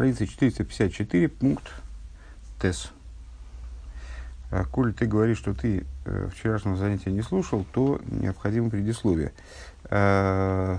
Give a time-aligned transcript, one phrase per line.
[0.00, 1.74] страница 454, пункт
[2.58, 2.90] ТЭС.
[4.50, 9.34] А, коль ты говоришь, что ты э, вчерашнего занятия не слушал, то необходимо предисловие.
[9.90, 10.78] Э,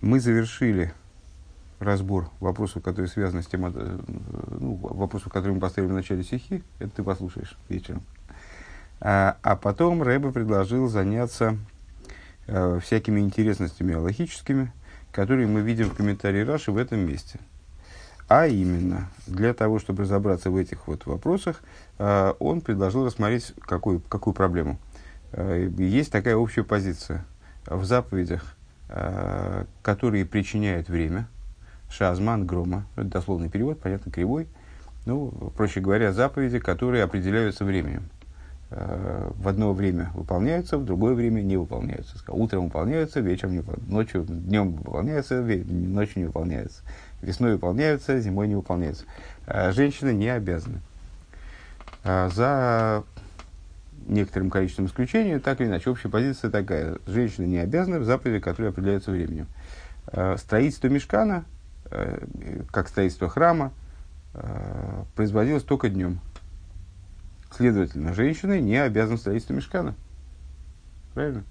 [0.00, 0.94] мы завершили
[1.80, 3.98] разбор вопросов, которые связаны с тем, э,
[4.60, 6.62] ну, вопросов, которые мы поставили в начале стихи.
[6.78, 8.02] Это ты послушаешь вечером.
[9.00, 11.58] А, а потом Рэба предложил заняться
[12.46, 14.72] э, всякими интересностями аллахическими,
[15.10, 17.40] которые мы видим в комментарии Раши в этом месте.
[18.28, 21.62] А именно, для того, чтобы разобраться в этих вот вопросах,
[21.98, 24.78] э, он предложил рассмотреть какую, какую проблему.
[25.32, 27.26] Э, есть такая общая позиция
[27.66, 28.56] в заповедях,
[28.88, 31.28] э, которые причиняют время,
[31.90, 34.48] шазман, грома, это дословный перевод, понятно, кривой,
[35.04, 38.08] ну, проще говоря, заповеди, которые определяются временем.
[38.70, 42.16] В одно время выполняются, в другое время не выполняются.
[42.26, 46.82] Утром выполняются, вечером не выполняются, ночью, днем выполняются, ночью не выполняются.
[47.24, 49.04] Весной выполняются, зимой не выполняются.
[49.46, 50.80] А женщины не обязаны.
[52.04, 53.04] А за
[54.06, 56.98] некоторым количеством исключений, так или иначе, общая позиция такая.
[57.06, 59.46] Женщины не обязаны в заповеди, которые определяются временем.
[60.06, 61.44] А строительство мешкана,
[61.90, 62.26] э,
[62.70, 63.72] как строительство храма,
[65.14, 66.18] производилось только днем.
[67.56, 69.94] Следовательно, женщины не обязаны строительству мешкана.
[71.14, 71.44] Правильно?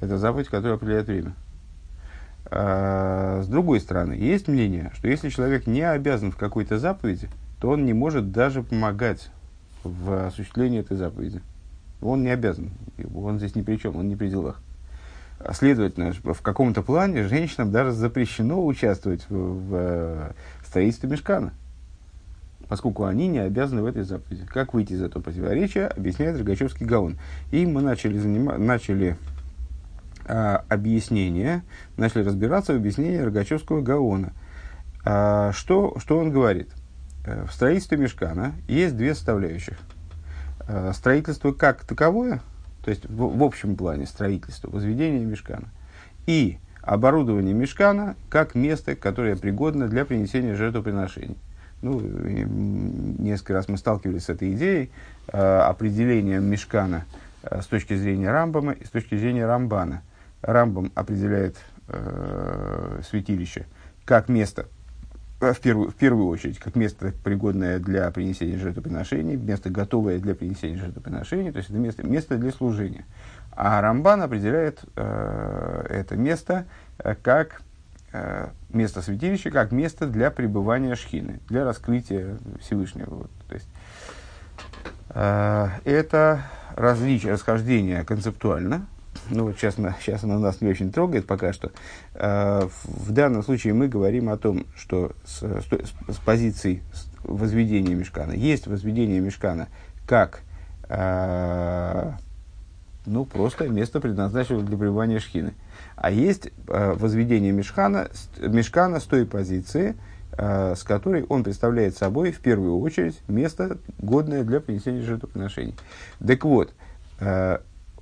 [0.00, 1.34] Это заповедь, которая определяет время.
[2.50, 7.28] А, с другой стороны, есть мнение, что если человек не обязан в какой-то заповеди,
[7.60, 9.30] то он не может даже помогать
[9.82, 11.40] в осуществлении этой заповеди.
[12.02, 12.70] Он не обязан.
[13.14, 14.60] Он здесь ни при чем, он не при делах.
[15.38, 21.52] А следовательно, в каком-то плане женщинам даже запрещено участвовать в, в строительстве мешкана
[22.68, 24.44] поскольку они не обязаны в этой заповеди.
[24.46, 27.16] Как выйти из этого противоречия, объясняет Рогачевский Гаон.
[27.52, 29.16] И мы начали, занима- начали
[30.26, 31.62] а, объяснение,
[31.96, 34.32] начали разбираться в объяснении Рогачевского Гаона.
[35.04, 36.68] А, что, что он говорит?
[37.24, 39.78] Э, в строительстве мешкана есть две составляющих.
[40.60, 42.40] А, строительство как таковое,
[42.84, 45.68] то есть в, в общем плане строительство, возведение мешкана,
[46.26, 51.36] и оборудование мешкана как место, которое пригодно для принесения жертвоприношений
[51.82, 52.00] ну,
[53.18, 54.90] несколько раз мы сталкивались с этой идеей
[55.28, 57.04] э, определения мешкана
[57.42, 60.02] э, с точки зрения Рамбама и с точки зрения Рамбана.
[60.46, 61.56] Рамбам определяет
[61.88, 63.66] э, святилище
[64.04, 64.66] как место,
[65.40, 70.34] э, в первую, в первую очередь, как место, пригодное для принесения жертвоприношений, место, готовое для
[70.34, 73.04] принесения жертвоприношений, то есть это место, место для служения.
[73.52, 76.66] А Рамбан определяет э, это место
[76.98, 77.62] э, как
[78.18, 83.14] Э, место святилища как место для пребывания шхины, для раскрытия Всевышнего.
[83.14, 83.68] Вот, то есть,
[85.10, 86.42] э, это
[86.76, 88.86] различие, расхождение концептуально.
[89.30, 91.70] Ну, вот сейчас, сейчас оно нас не очень трогает пока что.
[92.14, 96.82] Э, в данном случае мы говорим о том, что с, с, с позиции
[97.24, 99.68] возведения мешкана есть возведение мешкана
[100.06, 100.40] как
[100.88, 102.12] э,
[103.04, 105.54] ну, просто место предназначено для пребывания шхины.
[105.96, 108.08] А есть э, возведение мешкана,
[108.38, 109.96] мешкана с той позиции,
[110.38, 115.74] с которой он представляет собой в первую очередь место, годное для принесения жертвоприношений.
[116.18, 116.74] Так вот,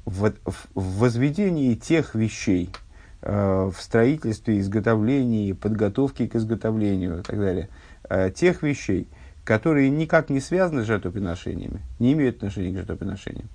[0.04, 0.32] в,
[0.74, 2.70] в возведении тех вещей,
[3.22, 7.68] э, в строительстве, изготовлении, подготовке к изготовлению и так далее,
[8.08, 9.08] э, тех вещей,
[9.44, 13.48] которые никак не связаны с жертвоприношениями, не имеют отношения к жертвоприношениям,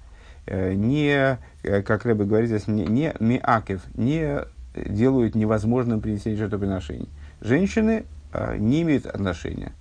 [0.46, 4.40] Э, не, как Рэбе говорит здесь, не, не миакев, не
[4.74, 7.10] делают невозможным принесение жертвоприношений.
[7.42, 8.06] Женщины
[8.58, 9.74] не имеют отношения,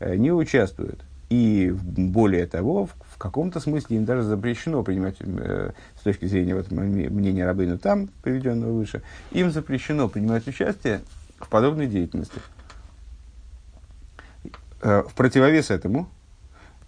[0.00, 1.02] не участвуют.
[1.30, 6.70] И более того, в, каком-то смысле им даже запрещено принимать, э, с точки зрения вот,
[6.70, 11.00] мнения Рабына там, приведенного выше, им запрещено принимать участие
[11.38, 12.40] в подобной деятельности.
[14.82, 16.08] Э, в противовес этому,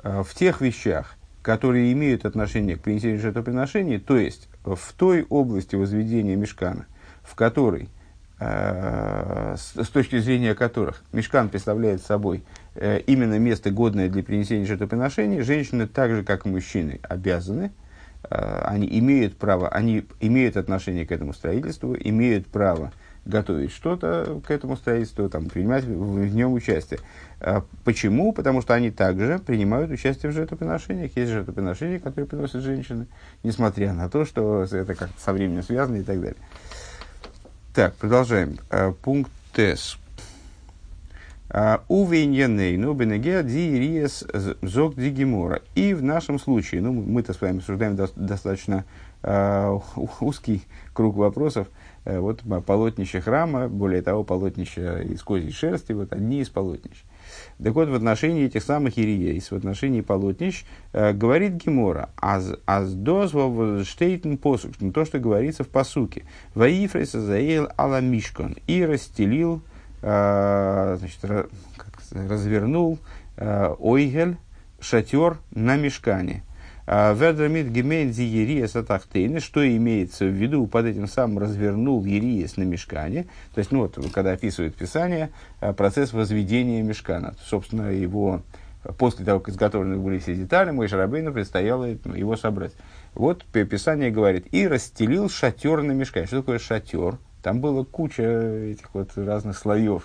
[0.03, 5.77] э, в тех вещах, которые имеют отношение к принесению жертвоприношений, то есть в той области
[5.77, 6.87] возведения мешкана,
[7.23, 7.91] в которой,
[8.41, 12.43] э, с, с точки зрения которых мешкан представляет собой
[12.75, 17.73] именно место, годное для принесения жертвоприношений, женщины, так же как и мужчины, обязаны,
[18.31, 22.93] э, они имеют право, они имеют отношение к этому строительству, имеют право
[23.25, 26.99] готовить что-то к этому строительству, там, принимать в, нем участие.
[27.41, 28.33] А, почему?
[28.33, 31.17] Потому что они также принимают участие в жертвоприношениях.
[31.17, 33.07] Есть жертвоприношения, которые приносят женщины,
[33.45, 36.41] несмотря на то, что это как-то со временем связано и так далее.
[37.75, 38.59] Так, продолжаем.
[39.03, 39.99] Пункт ТЭС.
[41.89, 44.25] Увеньянейну бенеге дириес
[44.63, 45.61] зок дигимора.
[45.75, 48.87] И в нашем случае, ну, мы-то с вами обсуждаем до, достаточно
[49.23, 49.79] э,
[50.21, 50.63] узкий
[50.95, 51.69] круг вопросов.
[52.05, 57.05] Э, вот полотнище храма, более того, полотнище из козьей шерсти, вот одни из полотнищ.
[57.63, 62.95] Так вот, в отношении этих самых ириейс, в отношении полотнищ, э, говорит Гемора, аз, аз
[62.95, 66.25] дозвол штейтен посук, то, что говорится в посуке.
[66.55, 69.63] Ваифреса заел ала мишкон и расстелил,
[70.03, 72.99] значит, как, развернул
[73.37, 74.37] э, ойгель,
[74.81, 76.43] шатер на мешкане.
[76.85, 82.57] А, Вердрамид гемейн зи ериес атахтейны, что имеется в виду, под этим самым развернул ериес
[82.57, 83.27] на мешкане.
[83.55, 85.31] То есть, ну вот, когда описывает Писание,
[85.77, 87.37] процесс возведения мешкана.
[87.41, 88.43] Собственно, его,
[88.99, 92.73] после того, как изготовлены были все детали, мой Шарабейну предстояло ну, его собрать.
[93.15, 96.27] Вот Писание говорит, и расстелил шатер на мешкане.
[96.27, 97.19] Что такое шатер?
[97.43, 100.05] Там было куча этих вот разных слоев.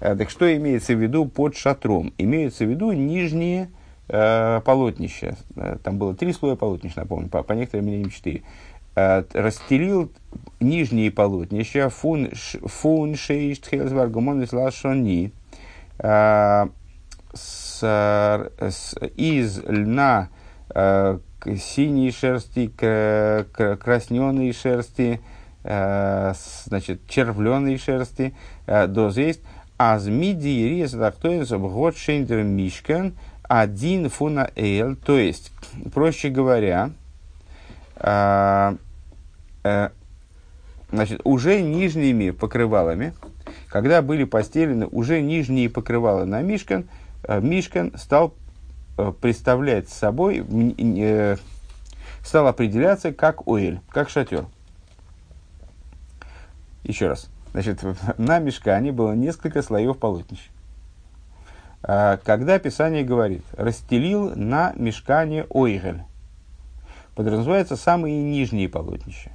[0.00, 2.12] А, так что имеется в виду под шатром?
[2.18, 3.68] Имеется в виду нижние
[4.08, 8.42] э, полотнища, э, там было три слоя полотнищ, напомню, по, по некоторым мнениям четыре,
[8.94, 10.12] э, расстелил
[10.60, 11.90] нижние полотнища.
[11.90, 15.32] Фун, фун шейшт хелсваргумон лашони
[15.98, 16.66] э,
[19.16, 20.28] из льна
[20.70, 21.18] э,
[21.56, 25.37] синей шерсти, к, к, красненой шерсти, э,
[26.66, 28.34] значит, червленой шерсти,
[28.66, 29.42] э, доз есть,
[29.76, 33.14] азмиди рез лактоинсов год шейндер мишкан–
[33.48, 35.50] один фуна эль, то есть,
[35.94, 36.90] проще говоря,
[37.96, 38.76] э,
[39.64, 39.88] э,
[40.92, 43.14] значит, уже нижними покрывалами,
[43.68, 46.88] когда были постелены уже нижние покрывала на Мишкан,
[47.24, 48.34] э, Мишкан стал
[48.98, 50.44] э, представлять собой,
[50.78, 51.36] э,
[52.22, 54.44] стал определяться как оэль, как шатер.
[56.88, 57.28] Еще раз.
[57.52, 57.84] Значит,
[58.18, 60.50] на Мишкане было несколько слоев полотнища.
[61.82, 66.02] А, когда Писание говорит «расстелил на мешкане ойгель»,
[67.14, 69.32] подразумевается самые нижние полотнища.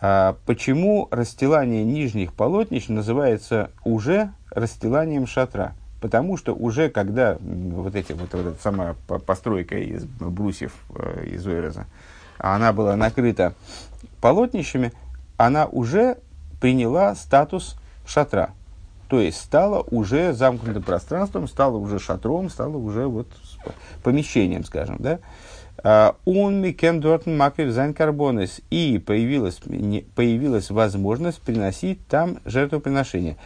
[0.00, 5.74] А, почему расстилание нижних полотнищ называется уже расстиланием шатра?
[6.00, 8.94] Потому что уже когда вот, эти, вот, вот эта сама
[9.26, 11.86] постройка из брусьев э, из Ойреза,
[12.38, 13.54] она была накрыта
[14.20, 14.92] полотнищами,
[15.38, 16.18] она уже
[16.60, 17.76] приняла статус
[18.06, 18.50] шатра.
[19.08, 23.28] То есть стало уже замкнутым пространством, стало уже шатром, стало уже вот
[24.02, 26.14] помещением, скажем, да.
[26.24, 28.60] און מ'קען דארטן מקריב זיין קרבנות.
[28.70, 29.60] И появилась,
[30.14, 33.36] появилась возможность приносить там жертвоприношения.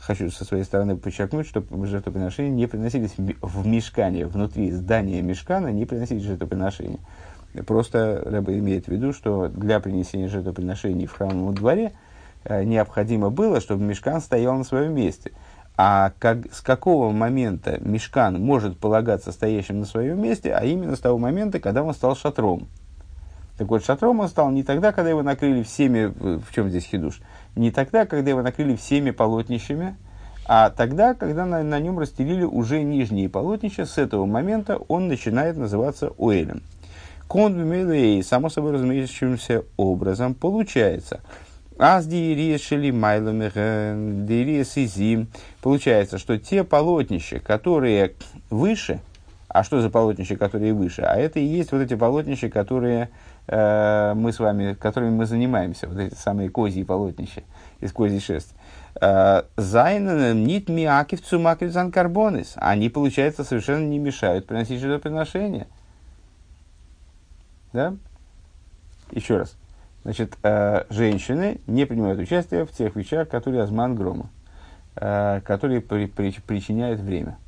[0.00, 5.86] Хочу со своей стороны подчеркнуть, что жертвоприношения не приносились в мешкане, внутри здания мешкана не
[5.86, 7.00] приносились жертвоприношения.
[7.66, 11.92] Просто Рэба имеет в виду, что для принесения жертвоприношений в храмовом дворе–
[12.48, 15.32] необходимо было, чтобы мешкан стоял на своем месте.
[15.76, 21.00] А как, с какого момента мешкан может полагаться стоящим на своем месте, а именно с
[21.00, 22.68] того момента, когда он стал шатром.
[23.56, 26.06] Так вот, шатром он стал не тогда, когда его накрыли всеми,
[26.38, 27.20] в чем здесь хидуш,
[27.56, 29.96] не тогда, когда его накрыли всеми полотнищами,
[30.46, 35.56] а тогда, когда на, на нем расстелили уже нижние полотнища, с этого момента он начинает
[35.56, 36.62] называться уэлем.
[37.28, 41.20] Конбимелей, само собой разумеющимся образом, получается–
[41.82, 45.26] Аз диирия шели майломех, диирия сизим.
[45.60, 48.14] Получается, что те полотнища, которые
[48.50, 49.00] выше,
[49.48, 51.02] а что за полотнища, которые выше?
[51.02, 53.10] А это и есть вот эти полотнища, которые
[53.48, 57.42] э, мы с вами, которыми мы занимаемся, вот эти самые козьи полотнища
[57.80, 58.54] из козьей шерсти.
[59.00, 62.52] Э, Зайн нит миакив цумакив карбонис.
[62.58, 65.66] Они, получается, совершенно не мешают приносить жертвоприношение.
[67.72, 67.96] Да?
[69.10, 69.56] Еще раз.
[70.04, 74.30] Значит, э, женщины не принимают участие в тех вещах, которые азман грома,
[74.96, 77.38] э, которые при, при, причиняют время.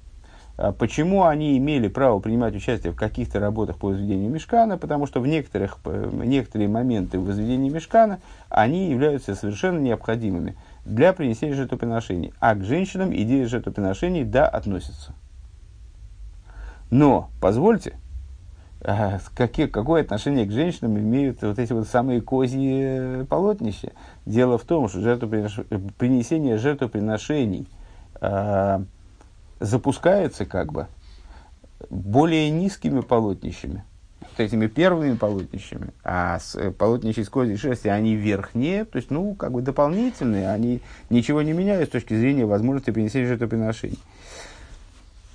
[0.56, 4.78] А почему они имели право принимать участие в каких-то работах по возведению мешкана?
[4.78, 8.20] Потому что в некоторых, э, некоторые моменты возведения мешкана
[8.50, 12.32] они являются совершенно необходимыми для принесения жертвоприношений.
[12.38, 15.12] А к женщинам идея жертвоприношений, да, относится.
[16.90, 17.94] Но, позвольте,
[19.34, 23.92] какие, какое отношение к женщинам имеют вот эти вот самые козьи полотнища.
[24.26, 25.54] Дело в том, что жертвопринос...
[25.96, 27.66] принесение жертвоприношений
[28.20, 28.80] э,
[29.60, 30.86] запускается как бы
[31.88, 33.84] более низкими полотнищами,
[34.20, 39.10] вот этими первыми полотнищами, а с, э, полотнища из козьей шерсти, они верхние, то есть,
[39.10, 43.98] ну, как бы дополнительные, они ничего не меняют с точки зрения возможности принесения жертвоприношений.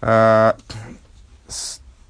[0.01, 0.55] А,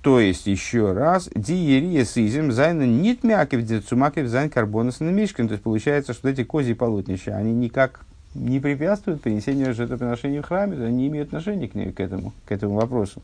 [0.02, 5.10] то есть, еще раз, די יריעות עזים זיינען ניט מעכב צו מקריב זיין קרבנות אין
[5.10, 5.48] משכן.
[5.48, 8.02] То есть, получается, что эти козьи полотнища, они никак
[8.34, 12.52] не препятствуют принесению жертвоприношений в храме, они не имеют отношения к, ней, к, этому, к
[12.52, 13.22] этому вопросу.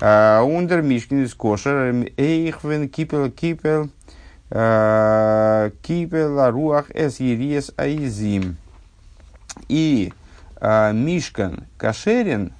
[0.00, 3.90] Ундер мишкин из кошер эйхвен кипел кипел
[5.82, 8.56] Кипела руах эс ериес аизим.
[9.68, 10.12] И
[10.60, 12.52] Мишкан Кашерин,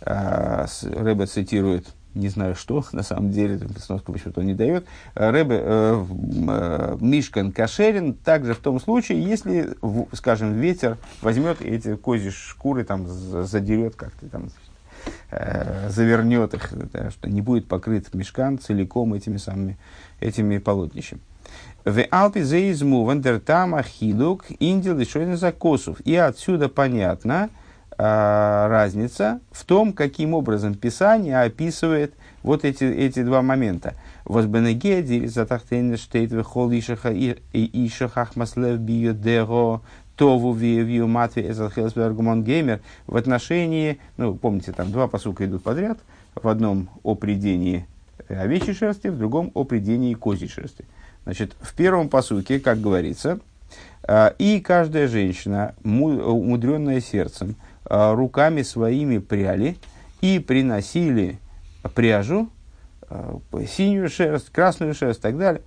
[0.00, 1.86] Рэбе цитирует
[2.18, 4.86] не знаю что, на самом деле, сноску почему-то не дает.
[5.14, 6.04] Рэбе, э,
[6.48, 12.84] э, Мишкан Кашерин также в том случае, если, в, скажем, ветер возьмет эти козьи шкуры,
[12.84, 14.50] там, задерет как-то, там,
[15.30, 19.78] э, завернет их, да, что не будет покрыт мешкан целиком этими самыми,
[20.20, 21.20] этими полотнищами.
[21.84, 26.00] В Алпи заизму вандертама хидук индил и закосов.
[26.00, 27.48] И отсюда понятно, а,
[27.98, 32.14] разница в том, каким образом Писание описывает
[32.44, 33.94] вот эти, эти два момента.
[42.44, 45.98] Геймер в отношении, ну, помните, там два посука идут подряд,
[46.34, 47.86] в одном о придении
[48.28, 50.84] овечьей шерсти, в другом о придении козьей шерсти.
[51.24, 53.40] Значит, в первом посуке, как говорится,
[54.02, 59.76] а, и каждая женщина, умудренная сердцем, Э, руками своими пряли
[60.20, 61.38] и приносили
[61.94, 62.50] пряжу,
[63.08, 65.62] э, синюю шерсть, красную шерсть и так далее.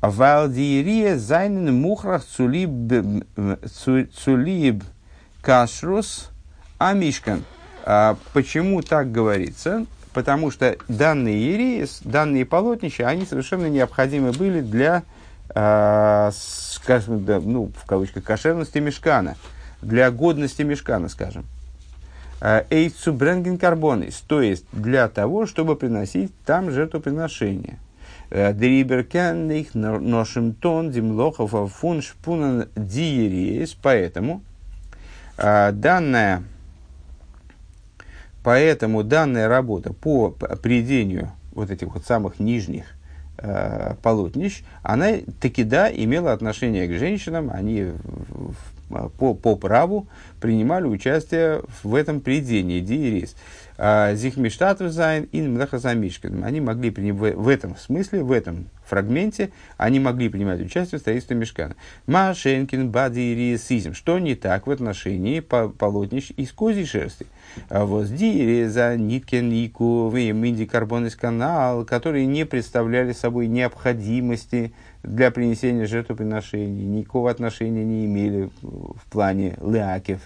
[0.00, 2.70] Валдирия зайнен мухрах цулиб,
[4.14, 4.82] цулиб
[5.42, 6.30] кашрус
[6.78, 7.44] амишкан.
[7.84, 9.84] А почему так говорится?
[10.14, 15.02] Потому что данные иереи, данные полотнища, они совершенно необходимы были для,
[15.54, 19.36] э, скажем, ну, в кавычках, кошерности мешкана
[19.82, 21.44] для годности мешкана, скажем.
[22.40, 27.78] Э, Эйцу бренген карбонис, то есть для того, чтобы приносить там жертвоприношение.
[28.30, 34.42] Э, Дриберкенных ношим тон димлохов фун шпунан диериес, поэтому
[35.36, 36.42] э, данная,
[38.42, 42.84] поэтому данная работа по придению вот этих вот самых нижних
[44.02, 47.92] полотнищ, она таки да имела отношение к женщинам, они
[48.90, 50.06] по, по праву
[50.40, 53.36] принимали участие в этом придении диерис.
[53.78, 56.44] А, Зихмиштатов зайн и Мдахазамишкин.
[56.44, 61.36] Они могли принимать в этом смысле, в этом фрагменте, они могли принимать участие в строительстве
[61.36, 61.76] мешкана.
[62.06, 63.94] Машенкин бадиерисизм.
[63.94, 67.26] Что не так в отношении полотнищ из козьей шерсти?
[67.68, 75.86] А Воздире за Ниткин, Ику, Минди Карбонис канал, которые не представляли собой необходимости для принесения
[75.86, 80.20] жертвоприношений, никакого отношения не имели в плане леакев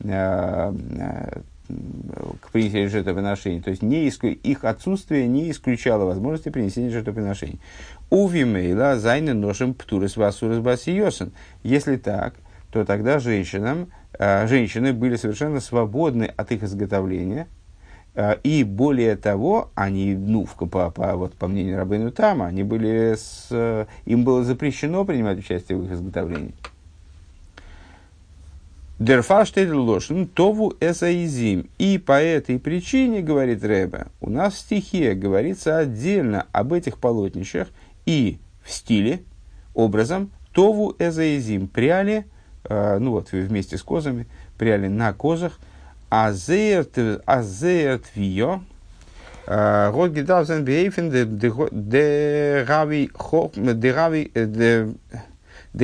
[0.00, 1.40] э, э,
[2.40, 3.60] к принесению жертвоприношений.
[3.60, 4.24] То есть не иск...
[4.24, 7.60] их отсутствие не исключало возможности принесения жертвоприношений.
[8.10, 11.32] У Вимейла зайны ношем птурес васурес басиосен.
[11.62, 12.34] Если так,
[12.70, 13.88] то тогда женщинам,
[14.18, 17.46] э, женщины были совершенно свободны от их изготовления–
[18.44, 23.48] и более того, они, ну, по, по, вот, по мнению Рабейну Тама, они были с,
[23.50, 26.54] э, им было запрещено принимать участие в их изготовлении.
[29.00, 31.68] Дерфаштель лошен тову эсаизим.
[31.78, 37.68] И по этой причине, говорит Рэбе, у нас в стихе говорится отдельно об этих полотнищах
[38.06, 39.22] и в стиле,
[39.74, 42.26] образом, тову эзаизим, пряли,
[42.62, 45.58] э, ну вот вместе с козами, пряли на козах–
[47.26, 48.60] Азерт вио.
[49.46, 52.64] Год гидавзен бейфен де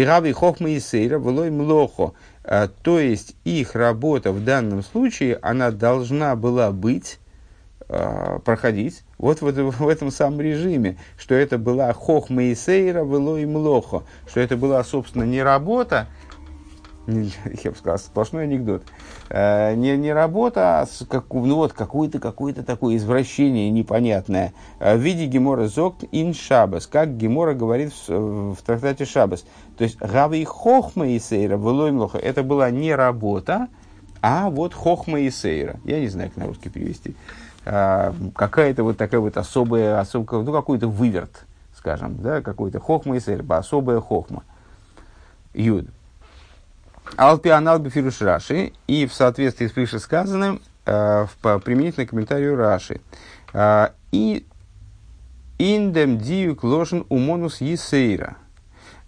[0.04, 2.12] рави хохма и сейра влой млохо.
[2.82, 7.18] То есть их работа в данном случае, она должна была быть,
[8.44, 14.04] проходить вот в, в этом самом режиме, что это была хохма и сейра, влой млохо,
[14.28, 16.06] что это была, собственно, не работа,
[17.06, 18.82] я бы сказал, сплошной анекдот.
[19.28, 24.52] Э, не, не работа, а как, ну вот, какое-то какое такое извращение непонятное.
[24.78, 29.44] Э, в виде Гемора Зокт ин Шабас, как Гемора говорит в, в трактате Шабас.
[29.76, 33.68] То есть, Гави Хохма и Сейра, Велоймлоха, это была не работа,
[34.20, 35.80] а вот Хохма и Сейра.
[35.84, 37.16] Я не знаю, как на русский перевести.
[37.64, 43.20] Э, какая-то вот такая вот особая, особая ну, какой-то выверт, скажем, да, какой-то Хохма и
[43.20, 44.44] Сейра, особая Хохма.
[45.54, 45.88] Юд.
[47.16, 53.00] Алпианал Бефируш Раши, и в соответствии с вышесказанным, э, в, применительно комментарию Раши.
[53.52, 54.46] Э, и
[55.58, 58.36] индем диюк ложен умонус есейра.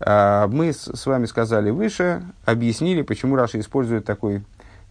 [0.01, 4.43] Э, мы с, вами сказали выше, объяснили, почему Раши использует такой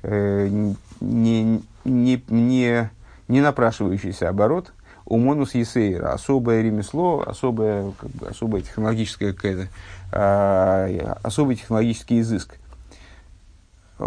[0.03, 2.89] э, не, не, не,
[3.27, 4.73] не напрашивающийся оборот,
[5.05, 9.67] умонус есейра, особое ремесло, особое, как бы, особое технологическое какое-то,
[10.11, 12.55] э, особый технологический изыск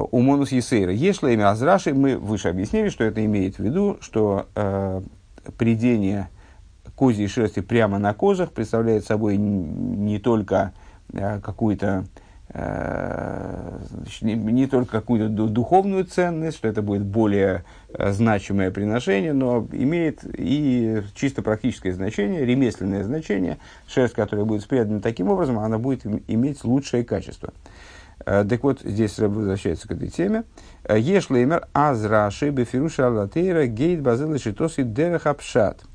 [0.01, 0.93] умонус есейра.
[0.93, 5.03] Если имя Азраши, мы выше объяснили, что это имеет в виду, что э,
[5.59, 6.29] придение
[6.97, 10.73] козьей шерсти прямо на козах представляет собой не только
[11.13, 12.05] э, какую-то
[12.57, 13.81] Э,
[14.21, 20.21] не, не только какую-то духовную ценность, что это будет более э, значимое приношение, но имеет
[20.25, 23.59] и чисто практическое значение, ремесленное значение.
[23.89, 27.53] Шерсть, которая будет спрятана таким образом, она будет иметь лучшее качество.
[28.25, 30.45] Так вот, здесь возвращается к этой теме.
[30.89, 35.81] Ешлеймер азраши бефируша аллатейра гейт базилы шитоси дерахапшат.
[35.81, 35.95] апшат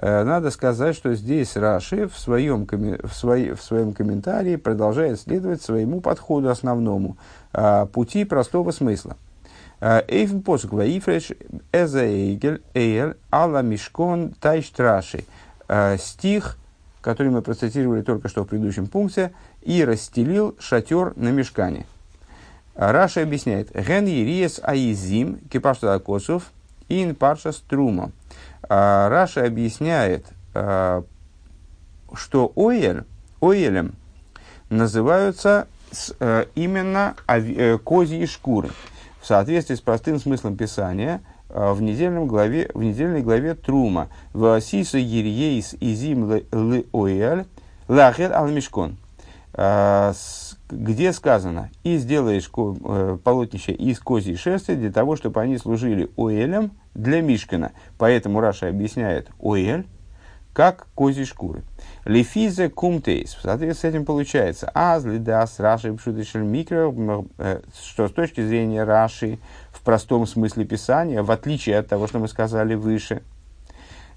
[0.00, 5.62] Э, надо сказать, что здесь Раши в своем, в, своей, в своем комментарии продолжает следовать
[5.62, 7.16] своему подходу основному,
[7.52, 9.16] э, пути простого смысла.
[9.80, 11.32] Э, Эйфен посук ваифреш
[11.72, 15.24] эза эйгель эйр алла мишкон тайшт Раши.
[15.98, 16.58] Стих,
[17.00, 19.32] который мы процитировали только что в предыдущем пункте,
[19.66, 21.86] и расстелил шатер на мешкане.
[22.76, 26.52] Раши объясняет, הן יריעות העזים כפשטות הכתוב
[26.88, 28.12] אין פרשת תרומה.
[28.68, 31.02] А, Раши объясняет, а,
[32.14, 33.04] что оэль,
[33.40, 33.94] оэлем
[34.70, 35.66] называются
[36.18, 38.70] э, именно э, козьи шкуры.
[39.20, 41.20] В соответствии с простым смыслом Писания,
[41.50, 47.46] а, в, недельном главе, в недельной главе Трума «ועשית יריעות עזים лы оэль
[47.88, 48.96] лахер ал мишкон»
[49.54, 56.72] где сказано «И сделаешь э, полотнище из козьей шерсти для того, чтобы они служили оэлем
[56.94, 57.72] для Мишкина.
[57.98, 59.86] Поэтому Раша объясняет Оэль
[60.56, 61.64] как козьи шкуры.
[62.06, 63.34] Лефизе кумтейс.
[63.34, 66.94] В соответствии с этим получается аз лидас раши пшутишель микро,
[67.36, 69.38] э, что с точки зрения Раши
[69.70, 73.22] в простом смысле писания, в отличие от того, что мы сказали выше,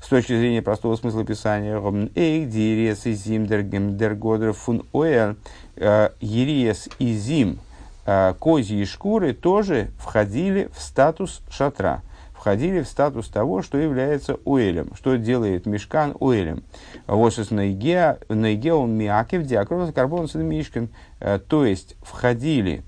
[0.02, 1.78] с точки зрения простого смысла писания,
[2.16, 5.36] эйк дириес и зим дергодер фун оэль,
[5.76, 7.60] э, ериес и зим,
[8.06, 12.02] э, козьи шкуры тоже входили в статус шатра
[12.34, 16.64] входили в статус того, что является уэлем, что делает мешкан уэлем.
[17.06, 20.88] Вот с наиге, наиге он миакев, диакрон, карбон, мишкан,
[21.20, 22.82] э, то есть входили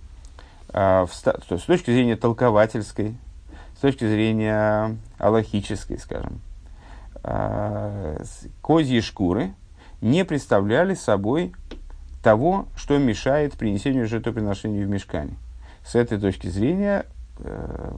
[0.73, 3.17] в, с точки зрения толковательской,
[3.75, 6.39] с точки зрения аллахической, скажем,
[8.61, 9.53] козьи шкуры
[10.01, 11.53] не представляли собой
[12.23, 15.35] того, что мешает принесению жертвоприношения в мешкане.
[15.85, 17.05] С этой точки зрения
[17.43, 17.91] Э,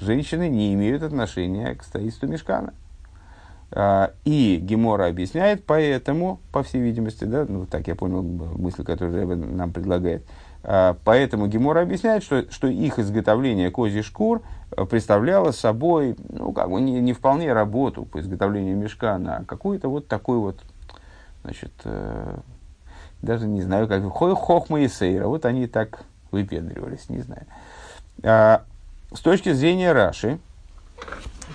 [0.00, 2.74] женщины не имеют отношения к строительству мешкана.
[3.74, 9.16] А, и Гемора объясняет, поэтому, по всей видимости, да, ну так я понял мысль, которую
[9.16, 10.26] Рэбе нам предлагает,
[10.62, 14.42] поэтому Гемора объясняет, что, что их изготовление козьих шкур
[14.76, 19.88] э, представляло собой, ну, как бы не, не вполне работу по изготовлению мешкана, а какую-то
[19.88, 20.60] вот такой вот,
[21.42, 22.36] значит, э,
[23.22, 27.46] даже не знаю, как, хохма и сейра, вот они так выпендривались, не знаю.
[28.22, 28.64] А,
[29.12, 30.38] с точки зрения Раши,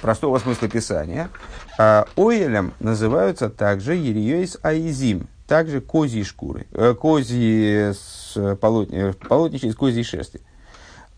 [0.02, 1.30] простого смысла писания,
[1.78, 9.76] а, оэлем называются также ериёйс аизим, также козьи шкуры, э, козьи с полотни, полотничьи из
[9.76, 10.42] козьей шерсти.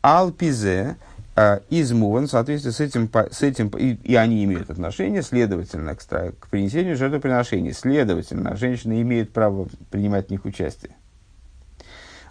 [0.01, 0.97] Алпизе
[1.39, 6.01] э, измуван, в соответствии с этим, с этим и, и они имеют отношение, следовательно, к,
[6.01, 7.71] к принесению жертвоприношений.
[7.71, 10.91] Следовательно, женщины имеют право принимать в них участие.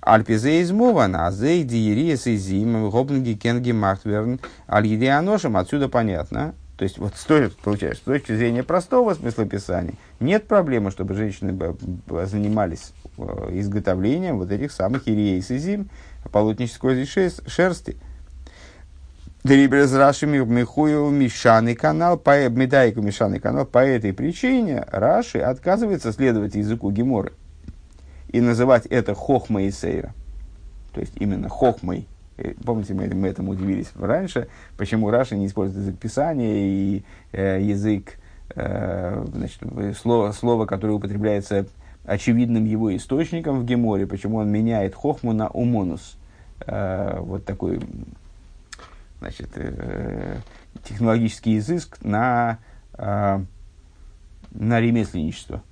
[0.00, 6.54] Альпизе измован, а зей диериес и зим, гобнги кенги махтверн, аль отсюда понятно.
[6.76, 11.76] То есть, вот стоит, получается, с точки зрения простого смысла писания, нет проблемы, чтобы женщины
[12.24, 13.22] занимались э,
[13.54, 15.90] изготовлением вот этих самых ириес и зим,
[16.30, 17.96] полотнической шерсти.
[19.48, 23.64] Дрибрез Раши Михую Мишаны канал, по Медайку Мишаны канал.
[23.64, 27.32] По этой причине Раши отказывается следовать языку Геморы
[28.28, 30.12] и называть это хохмой сейра.
[30.92, 32.06] То есть именно хохмой.
[32.36, 37.62] Э, помните, мы, мы этому удивились раньше, почему Раша не использует язык писания и э,
[37.62, 38.18] язык,
[38.54, 39.62] э, значит,
[39.96, 41.64] слово, слово, которое употребляется
[42.04, 46.18] очевидным его источником в Геморе, почему он меняет хохму на умонус.
[46.66, 47.80] Э, вот такой
[49.20, 50.38] значит, э,
[50.84, 52.58] технологический изыск на,
[52.94, 53.40] э,
[54.52, 55.62] на ремесленничество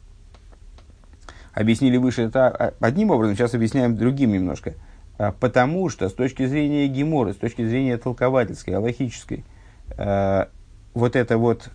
[1.56, 4.74] объяснили выше это а, одним образом, сейчас объясняем другим немножко.
[5.18, 9.42] А, потому что с точки зрения геморы, с точки зрения толковательской, аллахической,
[9.96, 10.44] э,
[10.92, 11.70] вот эта вот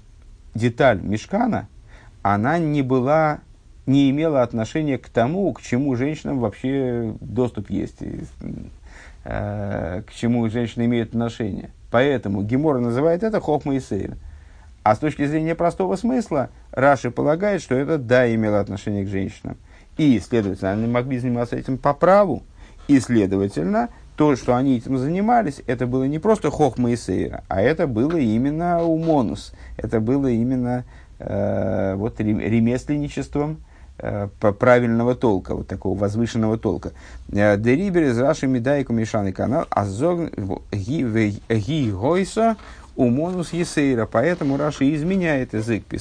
[0.53, 1.67] деталь мешкана,
[2.21, 3.39] она не была,
[3.87, 8.03] не имела отношения к тому, к чему женщинам вообще доступ есть,
[9.23, 11.71] к чему женщины имеют отношение.
[11.91, 14.17] Поэтому Гемора называет это хохма и сейр.
[14.83, 19.57] А с точки зрения простого смысла, Раши полагает, что это да имело отношение к женщинам.
[19.97, 22.43] И, следовательно, они могли заниматься этим по праву.
[22.87, 27.61] И, следовательно, то, что они этим занимались, это было не просто хохма и сейра, а
[27.61, 29.53] это было именно умонус.
[29.77, 30.83] Это было именно
[31.19, 33.70] э, вот ремесленничеством э,
[34.59, 36.91] правильного толка, вот такого возвышенного толка.
[37.27, 42.57] Дерибер из Раши Медайку Мишаны канал, а ги гойса
[42.95, 44.05] умонус есейра.
[44.05, 45.95] Поэтому Раши изменяет язык, то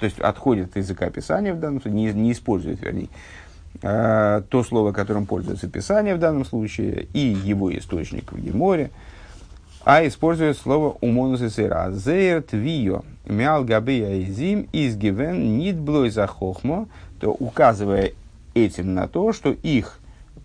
[0.00, 3.08] есть отходит от языка писания в данном случае, не, не использует, вернее,
[3.80, 8.90] то слово, которым пользуется Писание в данном случае, и его источник в Геморе,
[9.84, 11.92] а использует слово умонус и сыра.
[11.92, 16.88] Зейр твио мял габея изим из гивен нит блой за хохмо,
[17.20, 18.12] то указывая
[18.54, 19.98] этим на то, что их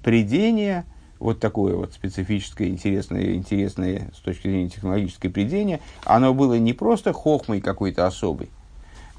[0.03, 0.85] придение,
[1.19, 7.13] вот такое вот специфическое, интересное, интересное с точки зрения технологической придения, оно было не просто
[7.13, 8.49] хохмой какой-то особой,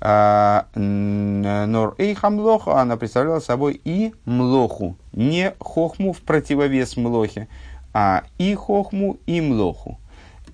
[0.05, 7.47] а, нор эйха млоха, она представляла собой и млоху, не хохму в противовес млохе,
[7.95, 9.99] а и хохму, и млоху.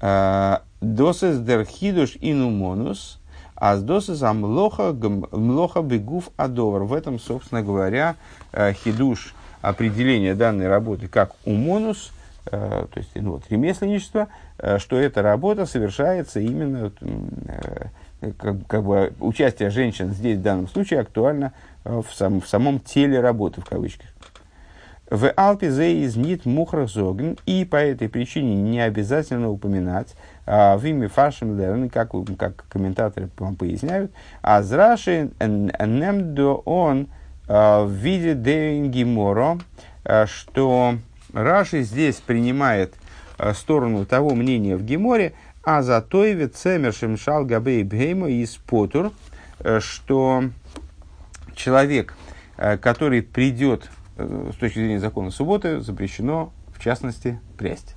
[0.01, 3.18] Э, досес дер хидуш инумонус,
[3.61, 4.93] а с досес амлоха
[5.33, 6.85] млоха бегув адовар.
[6.85, 8.15] В этом, собственно говоря,
[8.53, 12.13] э, хидуш определение данной работы как умонус,
[12.47, 14.29] э, то есть ну, вот, ремесленничество,
[14.79, 16.93] что эта работа совершается именно
[18.39, 21.53] как, как бы участие женщин здесь в данном случае актуально
[21.85, 24.09] в, сам, в самом теле работы в кавычках.
[25.11, 30.15] В Алпе из нит мухрах зогн, и по этой причине не обязательно упоминать
[30.49, 37.09] в имя фашем лерн, как, как комментаторы вам поясняют, а зраши немдо он
[37.47, 39.59] а, в виде деингиморо,
[40.05, 40.95] а, что
[41.35, 42.95] Раши здесь принимает
[43.37, 48.57] а, сторону того мнения в Геморе, а за той вид цемершем шал габей бхейма из
[48.57, 49.13] потур,
[49.61, 50.45] а, что
[51.55, 52.15] человек,
[52.57, 57.95] а, который придет Э, с точки зрения закона субботы запрещено, в частности, прясть.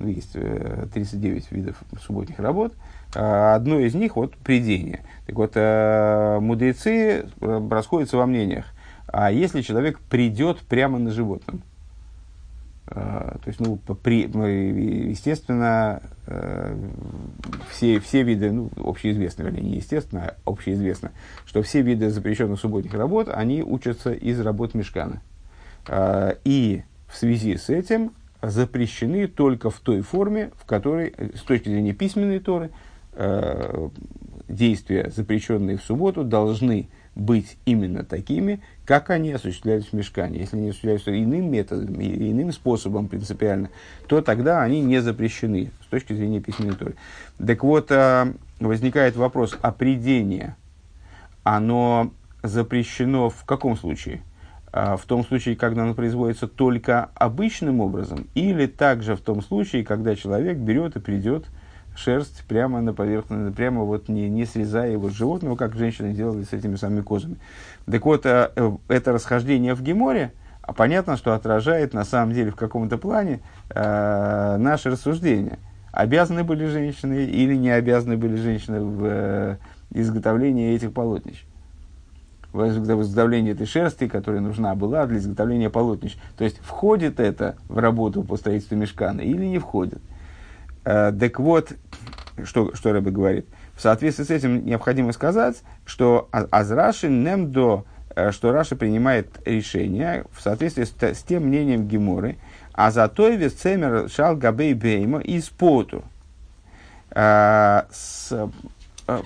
[0.00, 2.74] Ну, есть 39 э, видов субботних работ.
[3.14, 5.00] А одно из них вот придение.
[5.26, 8.66] Так вот, э, мудрецы расходятся во мнениях.
[9.06, 11.62] А если человек придет прямо на животном?
[12.86, 14.22] То есть, ну, при,
[15.10, 16.02] естественно,
[17.70, 21.12] все, все виды, ну, общеизвестно, вернее, не естественно, а общеизвестно,
[21.46, 25.22] что все виды запрещенных субботних работ, они учатся из работ мешкана.
[25.86, 31.68] А, и в связи с этим запрещены только в той форме, в которой, с точки
[31.68, 32.70] зрения письменной Торы,
[33.12, 33.90] а,
[34.48, 40.38] действия, запрещенные в субботу, должны быть именно такими, как они осуществлялись в мешкане.
[40.38, 43.70] Если они осуществляются иным методом, иным способом принципиально,
[44.06, 46.94] то тогда они не запрещены с точки зрения письменной Торы.
[47.44, 50.56] Так вот, а, возникает вопрос, а придение,
[51.42, 54.22] оно запрещено в каком случае?
[54.72, 59.84] А, в том случае, когда оно производится только обычным образом, или также в том случае,
[59.84, 61.46] когда человек берет и придет
[61.96, 66.44] шерсть прямо на поверхность, прямо вот не, не срезая его с животного, как женщины делали
[66.44, 67.36] с этими самыми козами.
[67.90, 72.52] Так вот, а, э, это расхождение в Геморе, а понятно, что отражает на самом деле
[72.52, 75.58] в каком-то плане э, наше рассуждение.
[75.90, 79.56] Обязаны были женщины или не обязаны были женщины в э,
[79.90, 81.44] изготовлении этих полотнищ
[82.52, 86.16] в этой шерсти, которая нужна была для изготовления полотнищ.
[86.36, 90.00] То есть, входит это в работу по строительству мешкана или не входит.
[90.84, 91.72] Э, так вот,
[92.44, 93.46] что, что Рэбе говорит.
[93.74, 97.84] В соответствии с этим необходимо сказать, что Азраши Немдо,
[98.14, 102.36] э, что Раша принимает решение в соответствии с, с тем мнением Геморы,
[102.72, 106.02] а за то вес цемер шал габей бейма из поту.
[107.10, 108.32] Э, с,
[109.06, 109.20] э,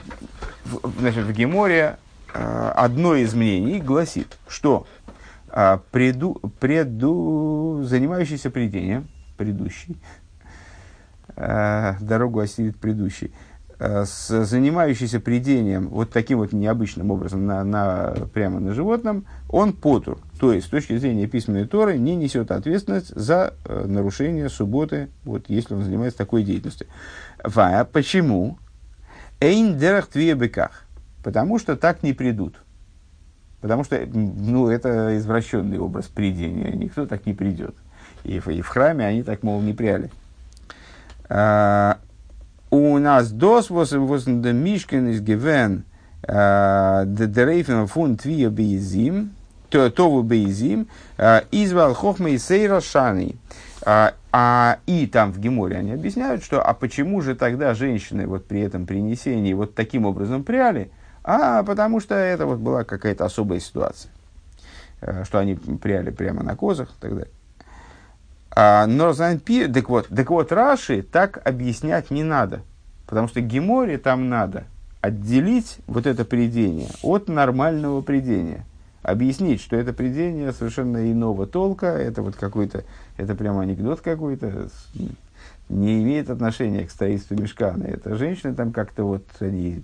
[0.64, 1.96] в, значит, в Геморе
[2.34, 4.86] одно из мнений гласит, что
[5.56, 9.96] а, преду, преду, занимающийся предением, предыдущий,
[11.36, 13.32] а, дорогу осилит предыдущий,
[13.78, 20.18] с, занимающийся предением вот таким вот необычным образом на, на, прямо на животном, он потур,
[20.40, 25.44] то есть с точки зрения письменной Торы не несет ответственность за э, нарушение субботы, вот
[25.48, 26.88] если он занимается такой деятельностью.
[27.44, 28.58] Ва, почему?
[29.40, 30.83] Эйн дерах беках
[31.24, 32.60] Потому что так не придут.
[33.62, 36.70] Потому что ну, это извращенный образ придения.
[36.72, 37.74] Никто так не придет.
[38.24, 40.10] И в, и в храме они так, мол, не пряли.
[41.30, 41.98] А,
[42.70, 45.84] у нас дос мишкен из гивен
[46.26, 49.32] де дерейфен фун твия бейзим,
[49.70, 50.88] тову бейзим,
[51.50, 53.36] извал хохма и сейра шани.
[53.86, 58.46] А, а и там в Геморе они объясняют, что а почему же тогда женщины вот
[58.46, 60.90] при этом принесении вот таким образом пряли,
[61.24, 64.10] а потому что это вот была какая-то особая ситуация,
[65.00, 67.32] э, что они пряли прямо на козах и так далее.
[68.56, 69.12] А, но
[69.44, 72.60] Пи, так вот, так вот, Раши так объяснять не надо,
[73.06, 74.64] потому что Геморе там надо
[75.00, 78.64] отделить вот это предение от нормального предения.
[79.02, 82.84] Объяснить, что это предение совершенно иного толка, это вот какой-то,
[83.18, 84.68] это прямо анекдот какой-то,
[85.68, 87.84] не имеет отношения к строительству мешкана.
[87.84, 89.82] Это женщины там как-то вот, они,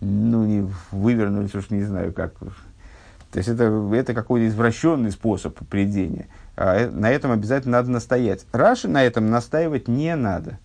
[0.00, 2.34] ну, не вывернулись, уж не знаю как.
[2.38, 6.28] То есть это, это какой-то извращенный способ предения.
[6.56, 8.46] А э, на этом обязательно надо настоять.
[8.52, 10.58] Раши на этом настаивать не надо.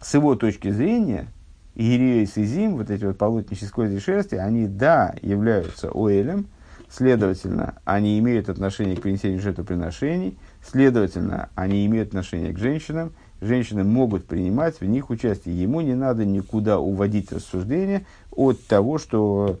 [0.00, 1.28] С его точки зрения,
[1.74, 6.46] Иереис и Зим, вот эти вот полотнища сквозь шерсти, они, да, являются Оэлем,
[6.90, 14.24] следовательно, они имеют отношение к принесению жертвоприношений, следовательно, они имеют отношение к женщинам, женщины могут
[14.24, 15.60] принимать в них участие.
[15.60, 19.58] Ему не надо никуда уводить рассуждение от того, что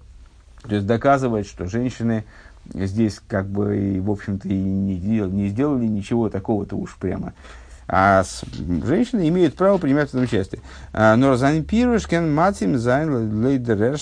[0.62, 2.24] то есть доказывать, что женщины
[2.72, 7.34] здесь как бы, в общем-то, и не, не сделали ничего такого-то уж прямо.
[7.88, 8.44] А с,
[8.84, 10.60] женщины имеют право принимать в этом участие.
[10.92, 13.96] А, но Розан Пирушкен, Матим, Зайн, Лейдер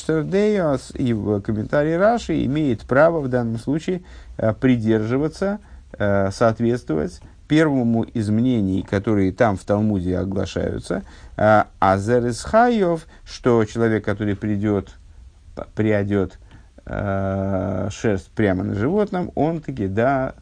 [0.94, 4.02] и в комментарии Раши имеет право в данном случае
[4.36, 5.58] а, придерживаться,
[5.98, 11.02] а, соответствовать первому из мнений, которые там в Талмуде оглашаются,
[11.36, 14.90] Азерес Хайов, что человек, который придет,
[15.74, 16.38] приодет
[16.86, 20.34] э, шерсть прямо на животном, он таки, да,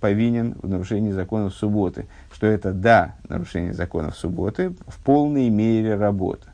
[0.00, 2.06] повинен в нарушении законов субботы.
[2.32, 6.48] Что это, да, нарушение законов субботы в полной мере работа.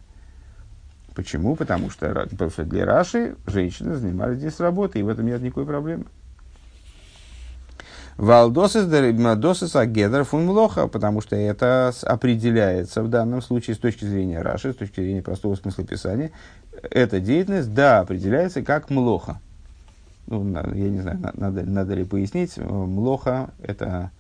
[1.15, 1.55] Почему?
[1.55, 2.27] Потому что
[2.65, 6.07] для Раши женщины занимались здесь работой, и в этом нет никакой проблемы.
[8.17, 14.73] Валдосис агедр фун млоха, потому что это определяется в данном случае с точки зрения Раши,
[14.73, 16.31] с точки зрения простого смысла писания,
[16.91, 19.41] эта деятельность, да, определяется как млоха.
[20.27, 20.45] Ну,
[20.75, 22.57] я не знаю, надо, надо ли пояснить.
[22.57, 24.11] Млоха– это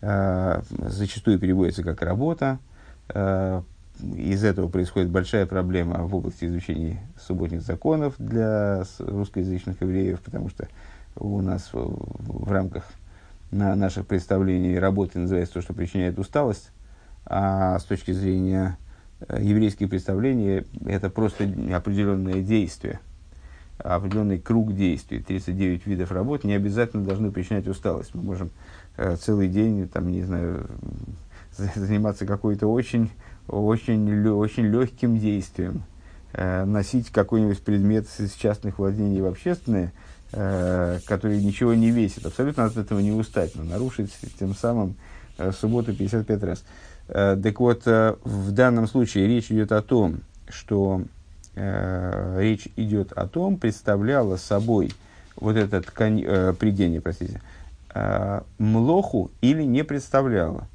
[0.00, 2.58] э, зачастую переводится как работа.
[3.08, 3.62] Э,
[4.16, 10.66] из этого происходит большая проблема в области изучения субботних законов для русскоязычных евреев, потому что
[11.16, 12.84] у нас в, в рамках
[13.50, 16.70] на наших представлений работы называется то, что причиняет усталость,
[17.26, 18.76] а с точки зрения
[19.28, 23.00] Э, еврейские представления– это просто определенное действие,
[23.78, 25.20] определенный круг действий.
[25.20, 28.14] 39 видов работ не обязательно должны причинять усталость.
[28.14, 28.50] Мы можем
[28.96, 30.66] э, целый день, там, не знаю,
[31.74, 33.10] заниматься какой-то очень,
[33.46, 35.82] очень, очень легким действием,
[36.32, 39.92] э, носить какой-нибудь предмет из частных владений в общественные,
[40.32, 42.24] который ничего не весит.
[42.24, 44.94] Абсолютно от этого не устать, но нарушить тем самым
[45.52, 46.62] субботу 55 раз.
[47.12, 51.02] Э, так вот, э, в данном случае речь идет о том, что
[51.56, 54.92] э, речь идет о том, представляла собой
[55.36, 57.40] вот это ткань, э, придение, простите,
[57.94, 60.68] э, млоху или не представляла.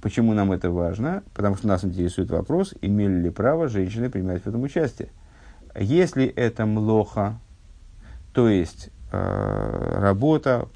[0.00, 1.22] Почему нам это важно?
[1.34, 5.10] Потому что нас интересует вопрос, имели ли право женщины принимать в этом участие.
[5.78, 7.38] Если это млоха,
[8.32, 10.68] то есть э, работа,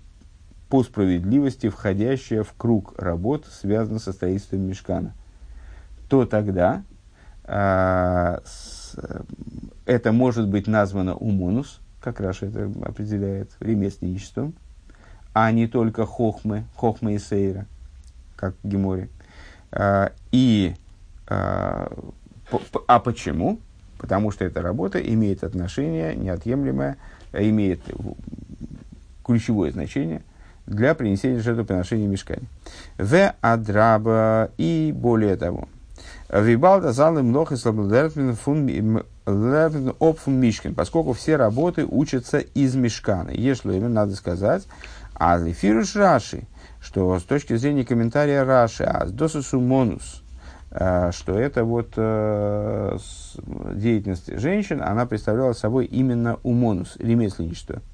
[0.68, 5.14] по справедливости входящая в круг работ, связанных со строительством мешкана,
[6.08, 6.82] то тогда
[7.44, 8.96] э, с,
[9.86, 14.54] это может быть названо умонус, как Раша это определяет, ремесленничеством,
[15.32, 17.66] а не только хохмы, хохмы и сейра,
[18.36, 18.54] как.
[19.70, 20.74] Э, и,
[21.28, 21.88] э,
[22.86, 23.60] а почему?
[23.98, 26.96] Потому что эта работа имеет отношение неотъемлемое,
[27.38, 27.80] имеет
[29.24, 30.22] ключевое значение–
[30.66, 32.48] для принесения жертвоприношения мешкани.
[32.98, 35.68] В адраба и более того.
[36.30, 43.30] Вибалда залы млох и фун опфун мишкин, поскольку все работы учатся из мешкана.
[43.30, 44.66] Если надо сказать,
[45.14, 46.44] а лифируш раши,
[46.80, 50.23] что с точки зрения комментария раши, а досусу монус,
[50.74, 52.98] что это вот э,
[53.74, 57.80] деятельность женщин, она представляла собой именно умонус, ремесленничество–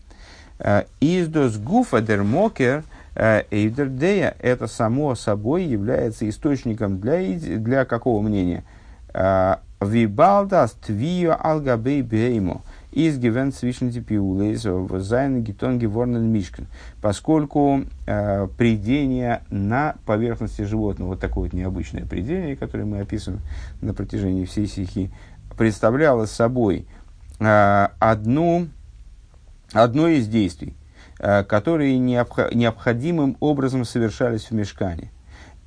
[0.61, 7.23] Э, Издос гуфа дермокер э, эйдердея это само собой является источником для,
[7.59, 8.63] для какого мнения?
[9.15, 12.61] Э, Вибалдас твио алгабей беймо
[12.93, 16.67] איז געווען צווישן די פעולות וואס זיינען געטאן געווארן אין משכן.
[17.01, 23.43] Поскольку э, прядение на поверхности животного, вот такое вот необычное придение, которое мы описываем
[23.81, 25.11] на протяжении всей стихи,
[25.57, 26.87] представляло собой
[27.39, 28.69] э, одну
[29.73, 30.75] одно из действий,
[31.19, 35.11] э, которые необходимым образом совершались в мешкане.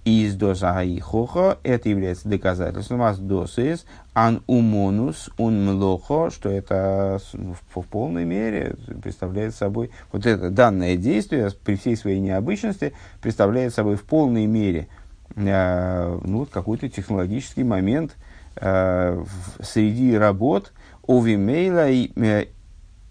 [0.06, 6.50] איז דאס א הוכחה это является доказательством אז דאס איז ан умонус ун млохо, что
[6.50, 12.92] это в, в полной мере представляет собой, вот это данное действие при всей своей необычности
[13.22, 14.90] представляет собой в полной мере
[15.38, 18.18] э, ну, какой-то технологический момент
[18.58, 20.74] э, в, среди работ,
[21.06, 21.90] Увимейла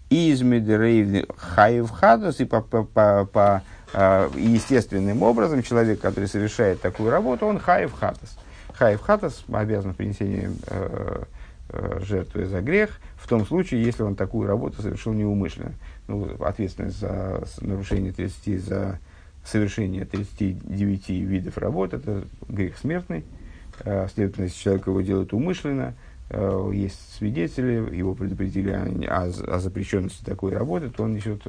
[0.09, 7.11] из Медрейвны Хаев Хадас, и по, по, по, по естественным образом человек, который совершает такую
[7.11, 8.37] работу, он Хаев Хадас.
[8.73, 11.23] Хаев Хатас обязан принесением э,
[11.69, 15.73] э, жертвы за грех, в том случае, если он такую работу совершил неумышленно.
[16.07, 18.99] Ну, ответственность за нарушение 30, за
[19.45, 23.23] совершение 39 видов работ– это грех смертный.
[23.81, 25.95] Э, следовательно, если человек его делает умышленно,
[26.71, 31.45] есть свидетели, его предупредили о, о запрещенности такой работы, то он несет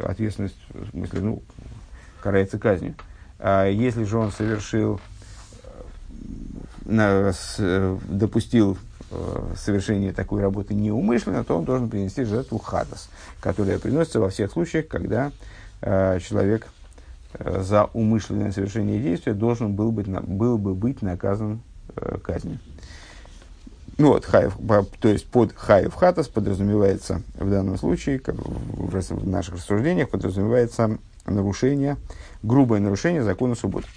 [0.00, 1.42] ответственность, в смысле, ну,
[2.20, 2.94] карается казнью.
[3.38, 5.00] А если же он совершил
[6.88, 8.78] допустил
[9.10, 14.52] э, совершение такой работы неумышленно, то он должен принести жертву хадас, которая приносится во всех
[14.52, 15.30] случаях, когда
[15.82, 16.66] э, человек
[17.34, 21.60] э, за умышленное совершение действия должен был, быть, был бы быть наказан
[22.22, 22.58] казнью.
[23.98, 24.56] Ну вот, хаев,
[25.00, 30.98] то есть под хаев хатас подразумевается в данном случае, как в, в наших рассуждениях, подразумевается
[31.26, 31.96] нарушение,
[32.44, 33.88] грубое нарушение закона субботы.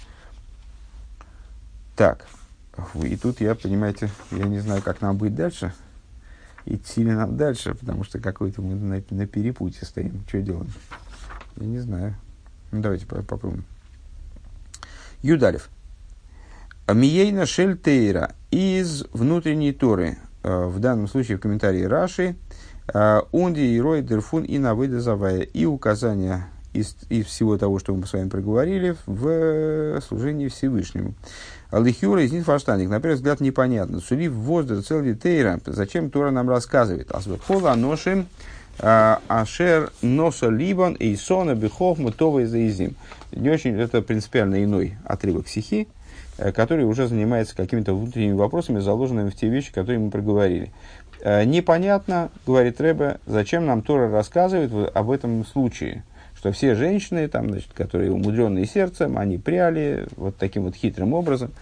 [1.94, 2.26] Так,
[3.00, 5.72] и тут я, понимаете, я не знаю, как нам быть дальше.
[6.64, 10.24] Идти ли нам дальше, потому что какой-то мы на, на перепутье стоим.
[10.26, 10.72] Что делаем?
[11.56, 12.16] Я не знаю.
[12.72, 13.64] Ну, давайте попробуем.
[15.22, 15.68] Юдалев.
[16.88, 20.18] Миейна Шельтейра из внутренней Торы.
[20.42, 22.34] Э, в данном случае в комментарии Раши.
[22.92, 25.42] Э, Унди и Рой Дерфун и Навыда Завая.
[25.42, 31.14] И указания из, из всего того, что мы с вами проговорили, в служении Всевышнему.
[31.70, 34.00] Алихюра из Нинфаштаник, на первый взгляд, непонятно.
[34.00, 35.60] Сулив воздух целый тейра.
[35.64, 37.12] Зачем Тора нам рассказывает?
[37.12, 38.26] Асвехола ношим
[38.78, 42.96] а, ашер носа либан и сона бихов мутова заизим.
[43.30, 46.01] Не очень, это принципиально иной отрывок стихи, э,
[46.36, 50.72] который уже занимается какими-то внутренними вопросами, заложенными в те вещи, которые мы проговорили.
[51.20, 57.50] Э, непонятно, говорит Рэбе, зачем нам Тора рассказывает об этом случае что все женщины, там,
[57.50, 61.52] значит, которые умудренные сердцем, они пряли вот таким вот хитрым образом.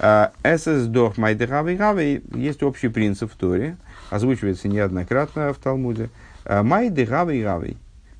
[0.00, 3.76] Эсэс дох майдегави есть общий принцип в Торе,
[4.10, 6.10] озвучивается неоднократно в Талмуде.
[6.44, 7.76] Майдегави гави,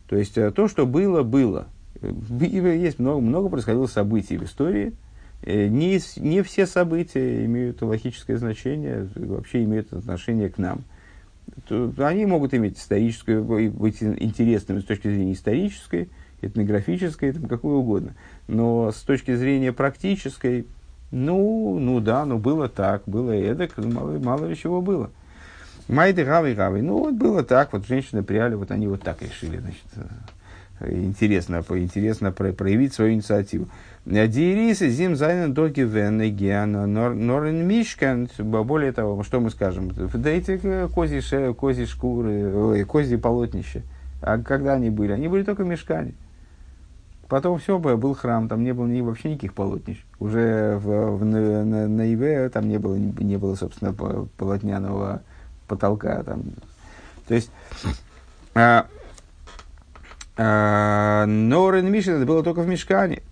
[0.09, 1.67] то есть э, то, что было, было.
[2.01, 4.93] Есть много, много происходило событий в истории, э,
[5.45, 10.85] не, не все события имеют логическое значение, вообще имеют отношение к нам
[11.99, 16.09] они могут иметь историческую, быть интересными с точки зрения исторической,
[16.43, 18.15] этнографической, там, какой угодно.
[18.49, 20.67] Но с точки зрения практической,
[21.11, 25.11] ну, ну да, ну было так, было эдак, ну, мало, мало ли чего было.
[25.87, 26.83] Майды гавы гавы.
[26.83, 29.85] Ну вот было так, вот женщины пряли, вот они вот так решили, значит,
[30.81, 33.69] э, интересно, интересно проявить свою инициативу.
[34.07, 38.29] Дирисы зим зайнен доги венны гиана норен мишкан.
[38.39, 39.93] Более того, что мы скажем?
[39.93, 43.83] Да эти козьи, ше, козьи шкуры, ой, козьи полотнища.
[44.21, 45.13] А когда они были?
[45.13, 46.13] Они были только в мешкане.
[47.29, 50.05] Потом все, был храм, там не было ни, вообще никаких полотнищ.
[50.21, 55.23] Уже в, в, на, на, на Иве там не было, не было, собственно, полотняного
[55.67, 56.23] потолка.
[56.23, 56.43] Там.
[57.27, 57.51] То есть,
[58.55, 58.87] а,
[60.37, 63.23] а, Норен Мишин это было только в мешкане.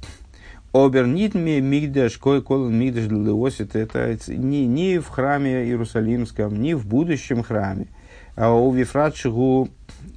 [0.72, 6.86] Обернит мне мигдаш, кой кол мигдаш леосит, это не, не в храме Иерусалимском, не в
[6.86, 7.88] будущем храме.
[8.36, 9.68] А у Вифратшигу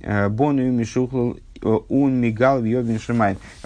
[0.01, 2.99] э, бону мишухлал он мигал в Йобин.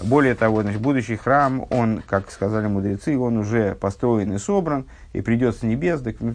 [0.02, 5.20] Более того, значит, будущий храм, он, как сказали мудрецы, он уже построен и собран, и
[5.20, 6.00] придет с небес.
[6.00, 6.34] Так, ну,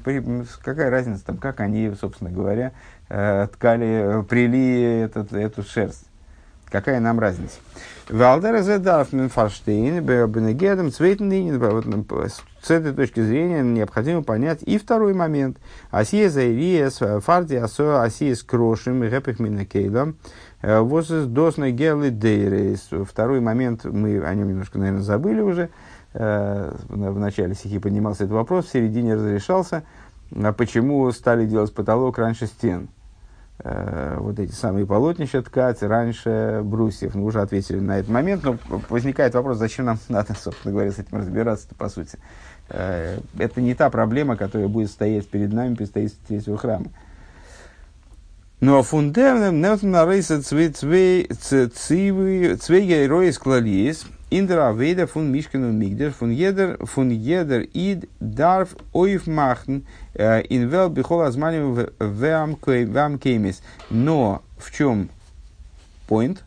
[0.63, 2.73] какая разница, там, как они, собственно говоря,
[3.09, 6.05] э, ткали, прили этот, эту шерсть.
[6.65, 7.55] Какая нам разница?
[8.07, 11.31] Валдер задарф Фарштейн, Бенегедом, Цвейтен
[12.61, 15.57] С этой точки зрения необходимо понять и второй момент.
[15.89, 20.17] Асия Зайриес, Фарди Асо, Асия с Крошем, Гепех Минакейлом,
[20.61, 22.89] Возес Досна Гелы Дейрейс.
[23.09, 25.69] Второй момент, мы о нем немножко, наверное, забыли уже.
[26.13, 29.83] В начале стихи поднимался этот вопрос, в середине разрешался.
[30.57, 32.89] Почему стали делать потолок раньше стен?
[33.59, 37.15] Э, вот эти самые полотнища ткать раньше брусьев.
[37.15, 38.57] Мы уже ответили на этот момент, но
[38.89, 42.17] возникает вопрос, зачем нам надо, собственно говоря, с этим разбираться по сути.
[42.69, 46.87] Э, это не та проблема, которая будет стоять перед нами при строительстве третьего храма.
[48.61, 57.09] Но фундаментом на рейса цвей герои склались, Индер Авейда фун Мишкину Мигдер фун Едер фун
[57.09, 59.81] Едер Ид Дарф Оев Махн
[60.15, 63.61] Инвел Бихол Азманим Вам Кеймис.
[63.89, 65.09] Но в чем
[66.07, 66.39] point?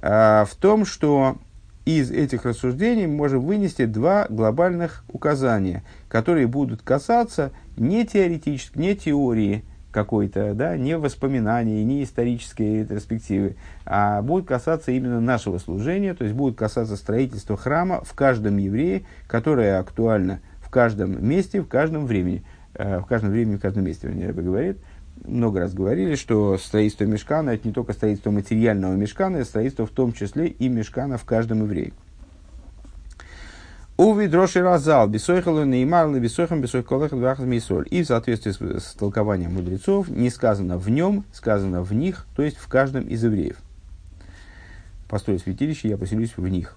[0.00, 1.36] В том, что
[1.84, 8.94] из этих рассуждений мы можем вынести два глобальных указания, которые будут касаться не теоретически, не
[8.94, 16.24] теории, какой-то, да, не воспоминаний, не исторической перспективы, а будет касаться именно нашего служения, то
[16.24, 22.06] есть будет касаться строительства храма в каждом еврее, которое актуально в каждом месте, в каждом
[22.06, 22.51] времени, э,
[22.82, 24.78] в каждом времени, в каждом месте, вернее, Рэбе говорит.
[25.24, 29.90] Много раз говорили, что строительство мешкана– это не только строительство материального мешкана, это строительство в
[29.90, 31.92] том числе и мешкана в каждом еврее.
[33.98, 37.86] Уви дроши разал, бисойхалу неймарлы, бисойхам, бисойх колех, двахас мисоль.
[37.90, 42.42] И в соответствии с, с толкованием мудрецов не сказано в нем, сказано в них, то
[42.42, 43.58] есть в каждом из евреев.
[45.08, 46.76] Построю святилище, я поселюсь в них.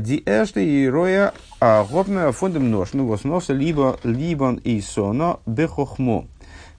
[0.00, 6.26] Ди эште и роя а, гопна фондом нож, ну восноса либо либон и соно бехохмо.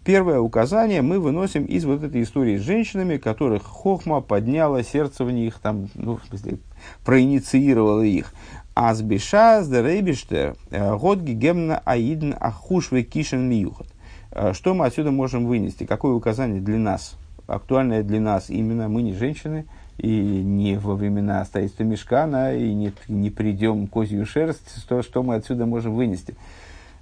[0.04, 5.32] Первое указание мы выносим из вот этой истории с женщинами, которых хохма подняла сердце в
[5.32, 6.58] них, там, ну, в смысле,
[7.06, 8.34] проинициировала их.
[8.76, 13.88] Азбиша сдерейбиштер э, год гемна аидн ахушве кишен миюхат.
[14.32, 15.86] Э, что мы отсюда можем вынести?
[15.86, 17.16] Какое указание для нас?
[17.48, 19.68] Актуальное для нас именно мы не женщины,
[20.00, 25.36] и не во времена строительства мешкана, и не, не придем козью шерсть, что, что мы
[25.36, 26.36] отсюда можем вынести.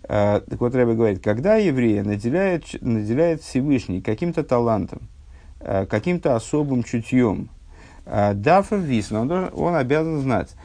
[0.04, 5.02] Uh, так вот, Рэбе говорит, когда еврея наделяет, наделяет Всевышний каким-то талантом,
[5.60, 7.50] uh, каким-то особым чутьем,
[8.06, 10.56] uh, дафа висна, он, он обязан знать,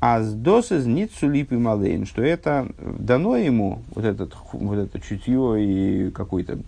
[0.00, 5.56] а с досыз ницу липы малейн, что это дано ему, вот, этот, вот это чутье
[5.58, 6.58] и какое-то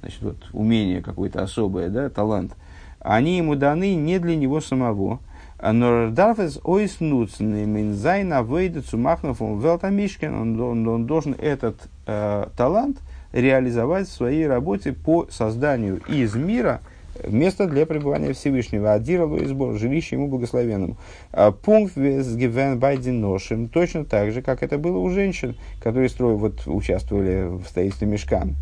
[0.00, 2.52] значит, вот, умение какое-то особое, да, талант,
[3.00, 5.20] они ему даны не для него самого,
[5.60, 12.98] но дарфес ойс нуцны минзайна выйдет сумахнув он велтамишкин, он, должен этот э, талант
[13.32, 16.80] реализовать в своей работе по созданию из мира–
[17.24, 20.96] место для пребывания Всевышнего, Адиралу и сбор, жилище ему благословенному.
[21.32, 26.38] А, пункт гивен байдин ношим, точно так же, как это было у женщин, которые строили,
[26.38, 28.56] вот, участвовали в строительстве мешкан.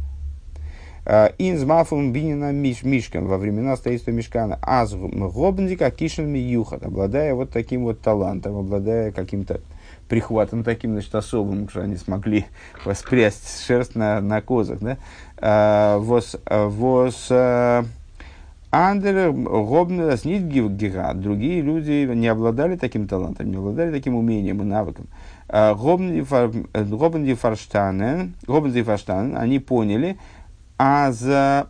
[1.06, 3.26] А, Инз мафом бинина мишкан.
[3.26, 4.58] Во времена строительства мешкана.
[4.62, 9.60] Аз гобндика кишен миюхат, обладая вот таким вот талантом, обладая каким-то
[10.08, 12.46] прихватом таким, значит, особым, что они смогли
[12.84, 14.98] воспрясть шерсть на, на козах, да,
[15.38, 17.30] а, вос, вос,
[18.70, 25.06] Андер, Гобнера, Снитгига, другие люди не обладали таким талантом, не обладали таким умением и навыком.
[25.48, 26.24] Гобнди
[27.34, 28.34] Фарштанен,
[29.36, 30.18] они поняли,
[30.78, 31.68] а за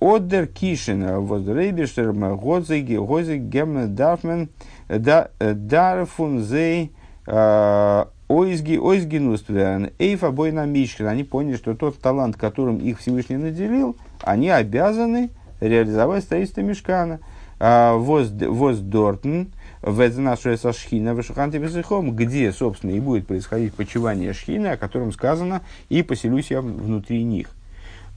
[0.00, 4.48] Одер Кишин, Возрейбиштер, Гозиги, Гозиг, Гемна, Дарфмен,
[4.88, 6.92] Дарфун, Зей,
[7.26, 11.06] Ойзги, Ойзги, Нуствен, Эйфа, Бойна, Мишкин.
[11.06, 15.30] Они поняли, что тот талант, которым их Всевышний наделил, они обязаны
[15.60, 17.20] реализовать строительство мешкана.
[17.58, 19.44] А, воз Дортн,
[19.80, 25.62] в нашу Сашхина, в Шуханте где, собственно, и будет происходить почивание Шхина, о котором сказано,
[25.88, 27.48] и поселюсь я внутри них.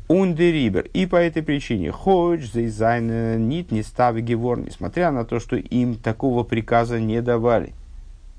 [0.09, 0.89] Ундерибер.
[0.93, 5.95] И по этой причине, Ходж, Зайзайн, Нит, не стави Геворн, несмотря на то, что им
[5.95, 7.67] такого приказа не давали.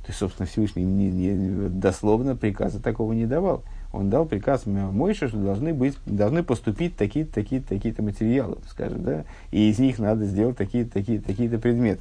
[0.03, 3.63] То есть, собственно, Всевышний не, не, дословно приказа такого не давал
[3.93, 9.25] он дал приказ Мойше, что должны, быть, должны поступить такие-то, такие-то, такие-то материалы, скажем, да,
[9.51, 12.01] и из них надо сделать такие-то, такие-то, такие-то предметы.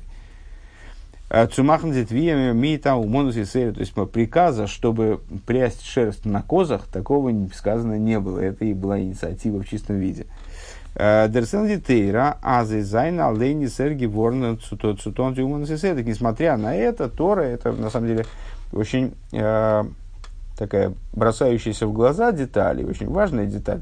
[1.29, 7.31] А Цумахан зитвиями мита умонус и то есть приказа, чтобы прясть шерсть на козах, такого
[7.53, 8.39] сказано не было.
[8.39, 10.25] Это и была инициатива в чистом виде.
[10.95, 17.73] А, Дерсен Дитейра, Азизайн, Алейни, Серги, Ворн, Цутон, Умонус и Несмотря на это, Тора, это
[17.73, 18.25] на самом деле
[18.73, 19.85] очень а,
[20.57, 23.81] такая бросающаяся в глаза деталь, очень важная деталь.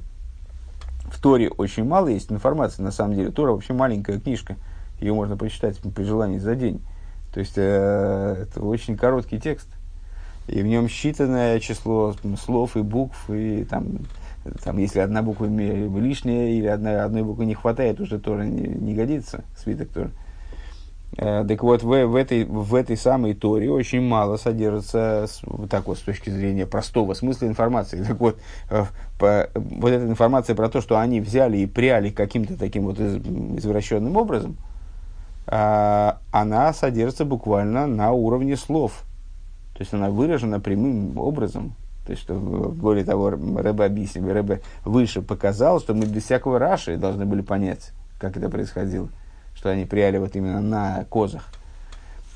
[1.09, 3.31] В Торе очень мало есть информации, на самом деле.
[3.31, 4.57] Тора вообще маленькая книжка,
[4.99, 6.81] ее можно прочитать при желании за день.
[7.37, 9.67] То есть, э, это очень короткий текст,
[10.47, 13.99] и в нем считанное число слов и букв, и там,
[14.63, 18.95] там если одна буква лишняя или одна, одной буквы не хватает, уже тоже не, не
[18.95, 20.09] годится, свиток тоже.
[21.15, 25.85] Э, так вот, в, в, этой, в этой самой Торе очень мало содержится, вот так
[25.85, 28.03] вот, с точки зрения простого смысла информации.
[28.07, 28.39] Так вот,
[28.71, 28.83] э,
[29.19, 34.17] по, вот эта информация про то, что они взяли и пряли каким-то таким вот извращенным
[34.17, 34.57] образом,
[35.47, 39.03] она содержится буквально на уровне слов.
[39.73, 41.73] То есть она выражена прямым образом.
[42.05, 47.25] То есть, более того, Рэбе объяснил, Рэбе выше показал, что мы без всякого раши должны
[47.25, 49.09] были понять, как это происходило
[49.57, 51.49] что они прияли вот именно на козах.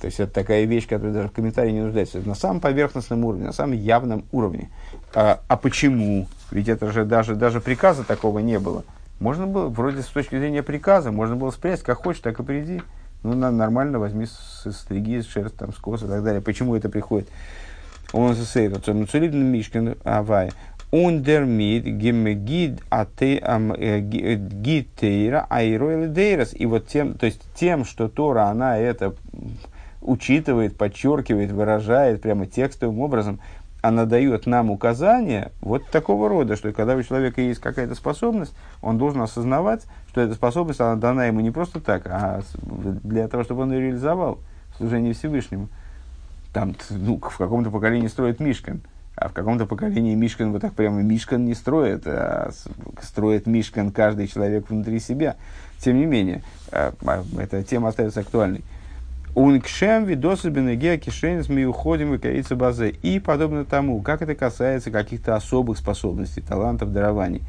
[0.02, 2.18] То есть это такая вещь, которая даже в комментарии не нуждается.
[2.18, 4.72] Это на самом поверхностном уровне, на самом явном уровне.
[5.14, 6.28] А, а почему?
[6.50, 8.84] Ведь это же даже, даже приказа такого не было.
[9.20, 12.82] Можно было, вроде с точки зрения приказа, можно было спрятать, как хочешь, так и приди.
[13.24, 16.42] Ну, нормально возьми стриги, шерсть, там, скос и так далее.
[16.42, 17.30] Почему это приходит?
[18.14, 20.52] Он сейр, Мишкин Авай.
[20.92, 22.82] Ундермид гимгид
[24.52, 26.54] гитейра айройлы дейрос.
[26.54, 29.16] И вот тем, то есть тем, что Тора, она это
[30.02, 33.40] учитывает, подчеркивает, выражает прямо текстовым образом,
[33.82, 38.98] она дает нам указания вот такого рода, что когда у человека есть какая-то способность, он
[38.98, 43.62] должен осознавать, что эта способность, она дана ему не просто так, а для того, чтобы
[43.62, 44.40] он ее реализовал
[44.74, 45.70] в служении Всевышнему.
[46.54, 48.82] Там, ну, в каком-то поколении строит Мишкан,
[49.16, 52.52] а в каком-то поколении Мишкан вот так прямо Мишкан не строит, а
[53.02, 55.38] строит Мишкан каждый человек внутри себя.
[55.80, 56.44] Тем не менее,
[56.74, 58.64] а, а, эта тема остается актуальной.
[59.34, 62.90] און כשם ווי דאס איז בנוגע כשרונות מיוחדים וכיוצא בזה.
[62.90, 67.44] И подобно тому, как это касается каких-то особых способностей, талантов, дарований.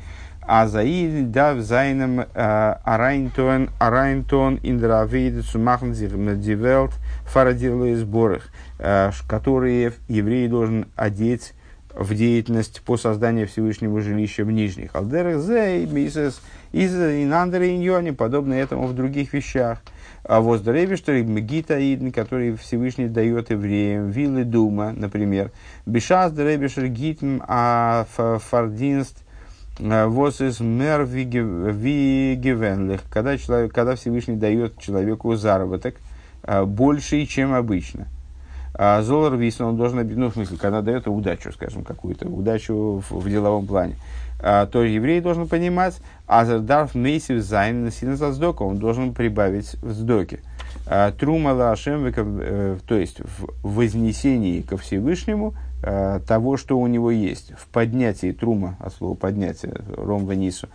[0.45, 6.93] А заид дав зайном а, арайнтон арайнтон индравейд сумахн дивелт
[7.27, 11.55] фарадилы сборах, а, которые еврей должен одеть
[11.95, 14.95] в деятельность по созданию Всевышнего жилища в Нижних.
[14.95, 16.41] Алдерах зей, мисес,
[16.73, 19.79] из инандера иньоне, подобно этому в других вещах.
[20.25, 25.51] А Воздаревиштер Мегита Идн, который Всевышний дает евреям, Виллы Дума, например.
[25.85, 29.19] Бешас Даревиштер Гитм а Фардинст
[29.83, 35.97] Вос из Мер Вигевенлих, когда, человек, когда Всевышний дает человеку заработок
[36.45, 38.07] а, больший, чем обычно.
[38.75, 43.11] А Золар Висон, он должен, ну, в смысле, когда дает удачу, скажем, какую-то удачу в,
[43.11, 43.97] в деловом плане.
[44.41, 50.41] А, то еврей должен понимать, Азердарф Мейсив Зайн Синазаздока, он должен прибавить в сдоке.
[50.87, 57.11] А, Трума Лашем, э, то есть в вознесении ко Всевышнему а, того, что у него
[57.11, 60.69] есть, в поднятии Трума, от слова поднятие, Ром Ванису,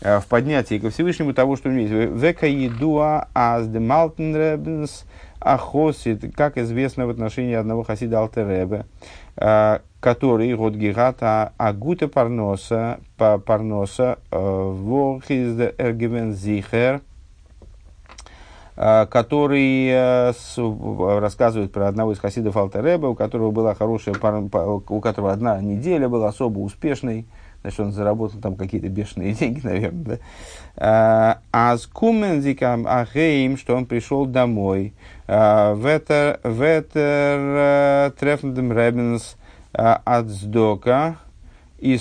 [0.00, 2.12] в поднятии ко Всевышнему того, что у него есть.
[2.12, 5.04] Века едуа аз де малтен ребенс
[5.40, 8.86] ахосит, как известно в отношении одного хасида Алтеребе,
[10.00, 17.00] который год гигата агута парноса, парноса, э, ворхиз эргивен зихер, э,
[18.82, 20.32] который э,
[21.20, 26.28] рассказывает про одного из хасидов Алтереба, у которого была хорошая, у которого одна неделя была
[26.28, 27.26] особо успешной,
[27.60, 30.18] значит, он заработал там какие-то бешеные деньги, наверное,
[30.74, 31.38] да.
[31.52, 34.94] А с кумензиком ахейм, что он пришел домой,
[35.28, 39.36] ветер, ветер, трефндем ребенс,
[39.72, 41.18] от сдока
[41.78, 41.94] и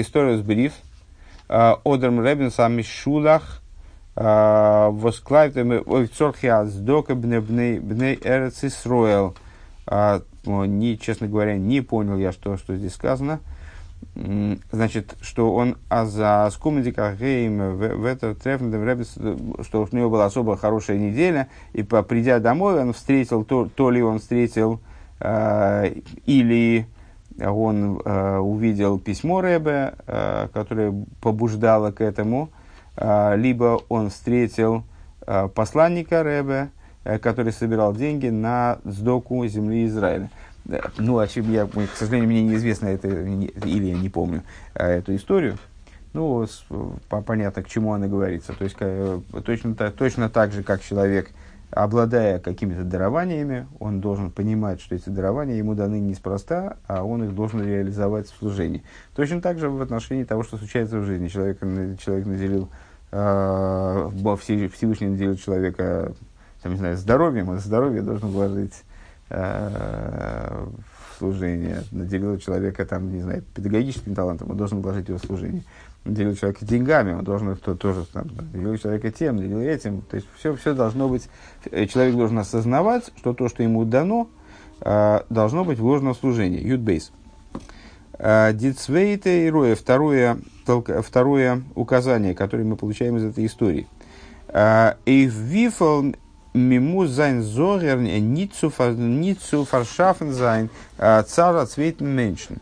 [0.00, 0.72] история сберив
[1.48, 3.62] одерм ребен сами шулах
[4.14, 5.54] восклавит
[6.12, 9.34] цорхи от сдока бней эрец Исроэл.
[10.44, 13.40] Не, честно говоря, не понял я, что, что здесь сказано.
[14.72, 20.98] Значит, что он а за скумдика гейм в это что у него была особо хорошая
[20.98, 24.80] неделя, и придя домой, он встретил, то, то ли он встретил,
[25.20, 25.94] э,
[26.26, 26.86] или
[27.40, 32.50] он э, увидел письмо Рэбе, э, которое побуждало к этому,
[32.96, 34.84] э, либо он встретил
[35.26, 36.70] э, посланника Рэбе,
[37.04, 40.30] э, который собирал деньги на сдоку земли Израиля.
[40.98, 44.42] Ну, очевидно, я, к сожалению, мне неизвестно это, или я не помню
[44.74, 45.56] а, эту историю.
[46.12, 46.64] Ну, с,
[47.08, 48.52] по, понятно, к чему она говорится.
[48.52, 51.30] То есть, к, точно, так, точно так же, как человек,
[51.70, 57.34] обладая какими-то дарованиями, он должен понимать, что эти дарования ему даны неспроста, а он их
[57.34, 58.82] должен реализовать в служении.
[59.14, 61.28] Точно так же в отношении того, что случается в жизни.
[61.28, 61.60] Человек,
[62.00, 62.68] человек наделил,
[63.12, 64.10] э,
[64.72, 66.12] Всевышний наделил человека
[66.62, 68.82] там, не знаю, здоровьем, а здоровье должен вложить
[69.30, 75.22] Э, в служение, наделил человека там, не знаю, педагогическим талантом, он должен вложить его в
[75.22, 75.64] служение.
[76.08, 80.02] Наделил человека деньгами, он должен то, тоже там, наделил человека тем, наделил этим.
[80.02, 81.28] То есть все, все должно быть,
[81.70, 84.28] э, человек должен осознавать, что то, что ему дано,
[84.80, 86.62] э, должно быть вложено в служение.
[86.62, 87.12] Ютбейс.
[88.18, 93.86] די צווייטע הוראה, второе, второе указание, которое мы получаем из этой истории.
[94.52, 96.10] אויף וויפל
[96.54, 102.58] מ'מוז זיין זהיר ניט צו פארשאפן קיין צער א צווייטן מענטשן.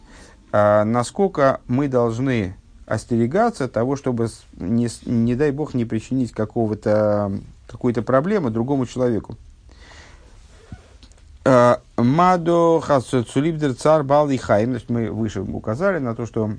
[0.52, 2.56] Насколько мы должны
[2.86, 7.32] остерегаться того, чтобы, не, не дай бог, не причинить какого-то,
[7.66, 9.36] какой-то проблемы другому человеку.
[11.96, 14.78] Мадо хасцулибдер цар бал и хайм.
[14.88, 16.52] Мы выше указали на то, что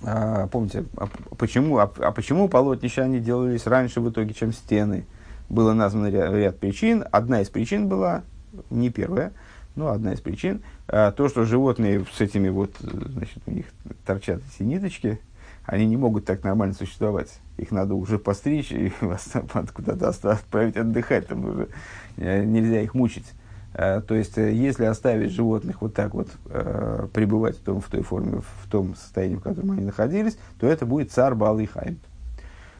[0.00, 5.04] помните, а почему, а, а почему полотнища они делались раньше в итоге, чем стены?
[5.48, 7.04] было названо ряд, ряд причин.
[7.10, 8.22] Одна из причин была,
[8.70, 9.32] не первая,
[9.76, 13.66] но одна из причин, а, то, что животные с этими вот, значит, у них
[14.04, 15.20] торчат эти ниточки,
[15.64, 17.40] они не могут так нормально существовать.
[17.58, 18.90] Их надо уже постричь и
[19.74, 21.68] куда-то отправить отдыхать, там уже
[22.16, 23.26] нельзя их мучить.
[23.74, 27.88] Э, то есть, э, если оставить животных вот так вот э, пребывать в, том, в
[27.88, 31.98] той форме, в том состоянии, в котором они находились, то это будет цар Балыхайм.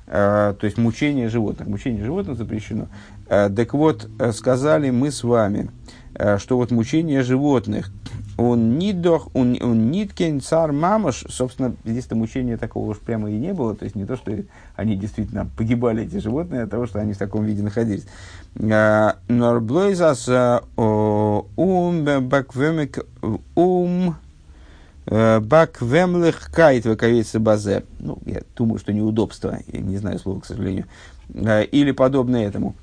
[0.06, 1.68] Э, то есть, мучение животных.
[1.68, 2.88] Мучение животных запрещено.
[3.28, 5.70] Э, так вот, э, сказали мы с вами,
[6.14, 7.90] э, что вот мучение животных,
[8.38, 13.52] он нидох, он, он ниткен цар мамаш, собственно, здесь-то мучения такого уж прямо и не
[13.52, 14.32] было, то есть не то, что
[14.76, 18.06] они действительно погибали, эти животные, от того, что они в таком виде находились.
[18.54, 20.28] Норблойзас
[20.76, 23.04] ум баквемик
[23.56, 24.14] ум
[25.06, 27.82] баквемлых кайт выковица базе.
[27.98, 30.84] Ну, я думаю, что неудобство, я не знаю слова, к сожалению.
[31.34, 32.76] Или подобное этому.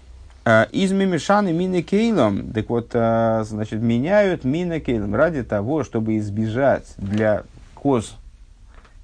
[0.45, 6.17] Э, из мимишаны мины кейлом, так вот, э, значит, меняют мины кейлом ради того, чтобы
[6.17, 7.43] избежать для
[7.73, 8.15] коз,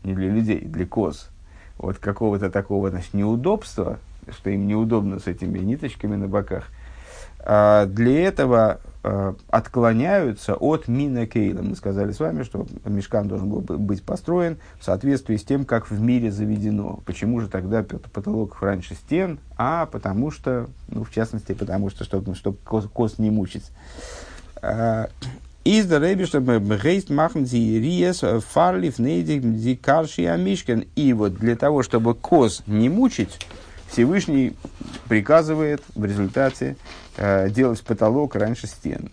[0.04, 1.30] не для людей, для коз,
[1.80, 3.98] вот какого-то такого, значит, неудобства,
[4.30, 6.66] что им неудобно с этими ниточками на боках.
[7.40, 11.62] А для этого отклоняются от мина кейла.
[11.62, 15.90] Мы сказали с вами, что мешкан должен был быть построен в соответствии с тем, как
[15.90, 17.00] в мире заведено.
[17.06, 19.40] Почему же тогда потолок раньше стен?
[19.58, 23.72] А потому что, ну, в частности, потому что, чтобы, чтобы кост, кост не мучить.
[24.62, 25.08] Э,
[25.64, 25.86] из
[26.28, 30.86] чтобы гейст machen sie риес фарлив нейдик ди карши амишкен.
[30.96, 33.40] И вот для того, чтобы коз не мучить,
[33.92, 34.54] Всевышний
[35.08, 36.78] приказывает в результате
[37.11, 37.11] э,
[37.50, 39.12] делать потолок раньше стен.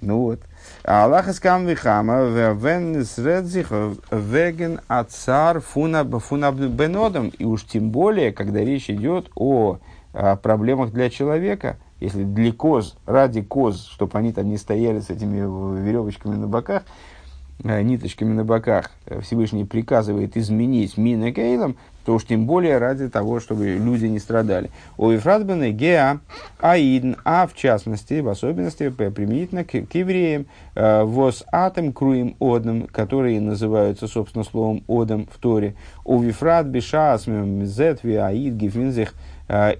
[0.00, 0.40] Ну вот.
[0.82, 3.72] Аллах искам вихама вен средзих
[4.10, 7.28] веген ацар фуна бенодом.
[7.28, 9.78] И уж тем более, когда речь идет о,
[10.12, 15.10] о проблемах для человека, если для коз, ради коз, чтобы они там не стояли с
[15.10, 15.38] этими
[15.82, 17.25] веревочками на боках, Э,
[17.64, 23.40] ниточками на боках э, Всевышний приказывает изменить мина кейлом, то уж тем более ради того,
[23.40, 24.70] чтобы люди не страдали.
[24.96, 26.20] У Ефратбена геа
[26.60, 32.86] аидн, а в частности, в особенности, применительно к, к евреям, э, вос атом круим одном,
[32.86, 35.74] которые называются, собственно, словом одом в Торе.
[36.04, 39.14] У Ефрат биша зетви аид гифинзих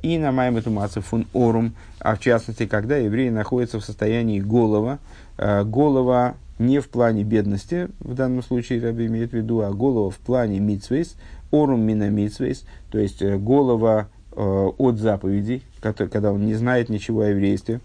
[0.03, 5.01] и на майматумацев фун орум, а в частности, когда евреи находятся в состоянии голова,
[5.37, 10.19] голова не в плане бедности, в данном случае Раби имеет в виду, а голова в
[10.19, 11.17] плане митсвейс,
[11.51, 16.89] орум мина митсвейс, то есть э, голова э, от заповедей, который, когда он не знает
[16.89, 17.81] ничего о еврействе.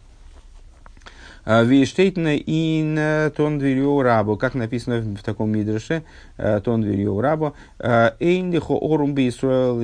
[1.43, 6.03] А, Виштейтна ин тон дверью рабу, как написано в таком мидрше,
[6.37, 9.31] э, тон дверью рабу, эйн лихо орум би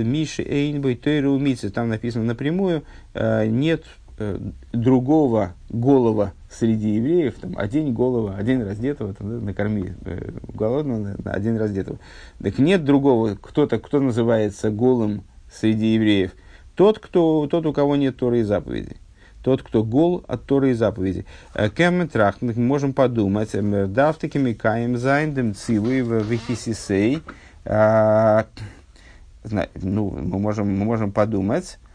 [0.03, 1.41] миши эйн бой тойру
[1.73, 2.83] там написано напрямую,
[3.15, 4.06] нет Э,
[4.71, 11.57] другого голова среди евреев, там, один голова, один раздетого, там, да, накорми э, голодного, один
[11.57, 11.99] раздетого.
[12.41, 16.31] Так нет другого, кто-то, кто называется голым среди евреев.
[16.75, 18.97] Тот, кто, тот, у кого нет Торы и заповедей.
[19.43, 21.25] Тот, кто гол от Торы и заповедей.
[21.53, 22.09] Э, Кем мы
[22.55, 27.21] можем подумать, דארף מען טאקע מקיים זיין דעם ציווי וכסיתו.
[27.65, 28.45] Ну,
[30.09, 31.86] мы можем, мы можем подумать, а,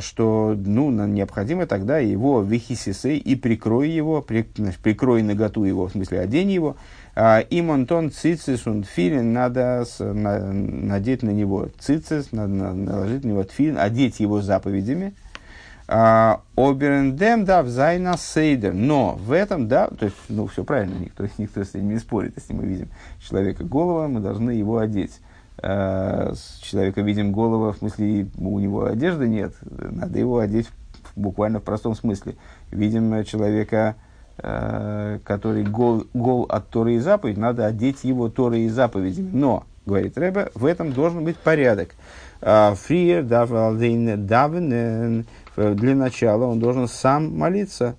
[0.00, 5.92] что ну, необходимо тогда его וכסיתו и прикрой его, при, значит, прикрой наготу его, в
[5.92, 6.76] смысле одень его.
[7.16, 12.74] А, אים אנטאן ציצית און תפילין, надо с, на, надеть на него цицис, надо на,
[12.74, 15.14] наложить на него тфилин, одеть его заповедями.
[15.86, 18.72] А, Оберендем да взайна сейдер.
[18.72, 22.34] Но в этом, да, то есть, ну, все правильно, никто, никто с этим не спорит,
[22.36, 22.88] если мы видим
[23.20, 25.20] человека голова, мы должны его одеть.
[25.62, 30.68] Э, человека видим голова, в смысле у него одежды нет, надо его одеть
[31.14, 32.34] буквально в простом смысле.
[32.70, 33.94] Видим человека,
[34.38, 39.30] э, который гол, гол от Торы и заповедь, надо одеть его Торы и заповедями.
[39.32, 41.94] Но, говорит Рэбе, в этом должен быть порядок.
[42.40, 45.24] Э, Фриер давен
[45.56, 47.94] для начала он должен сам молиться а,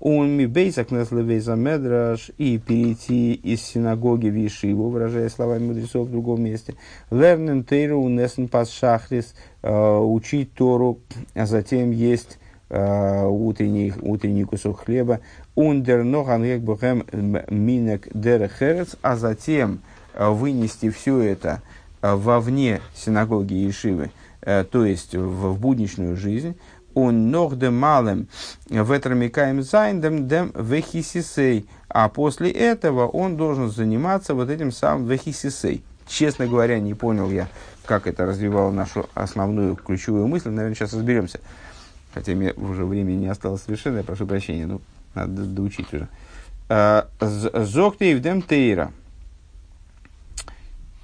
[0.00, 6.42] он ми бейсак медраш и перейти из синагоги в Ешиву, выражая словами мудрецов в другом
[6.42, 6.74] месте.
[7.10, 10.98] Лернен тейру унесен пас шахрис, а, учить Тору,
[11.34, 12.38] а затем есть
[12.68, 15.20] утренний, утренний кусок хлеба.
[15.54, 17.04] Ундер ноган бухем
[17.48, 19.80] минек дерехерец, а затем
[20.18, 21.62] вынести все это
[22.02, 24.10] вовне синагоги Ешивы,
[24.40, 26.56] то есть в будничную жизнь
[26.96, 28.26] און נאך דעמאלט
[28.70, 31.68] וועט ער מקיים זיין דעם דעם וכסיתו.
[31.88, 35.84] А после этого он должен заниматься вот этим самым וכסיתו.
[36.08, 37.48] Честно говоря, не понял я,
[37.84, 40.48] как это развивало нашу основную ключевую мысль.
[40.48, 41.40] Наверное, сейчас разберемся.
[42.14, 44.80] Хотя мне уже времени не осталось совершенно, я прошу прощения, ну,
[45.14, 46.08] надо доучить уже.
[46.70, 48.90] А, Зоктеев дем тейра.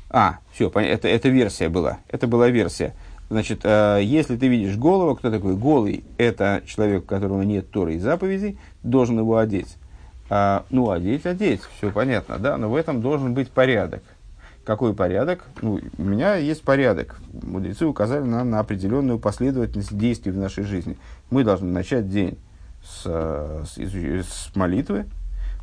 [0.09, 1.99] А, все, это, это версия была.
[2.09, 2.95] Это была версия.
[3.33, 6.05] Значит, э, если ты видишь голову, кто такой голый?
[6.19, 8.59] Это человек, у которого нет Торы и заповедей.
[8.83, 9.79] должен его одеть.
[10.29, 14.03] А, ну, одеть, одеть, все понятно, да, но в этом должен быть порядок.
[14.65, 15.47] Какой порядок?
[15.63, 17.23] Ну, у меня есть порядок.
[17.33, 20.99] Мудрецы указали нам на определенную последовательность действий в нашей жизни.
[21.31, 22.37] Мы должны начать день
[22.85, 25.07] с, с, с молитвы,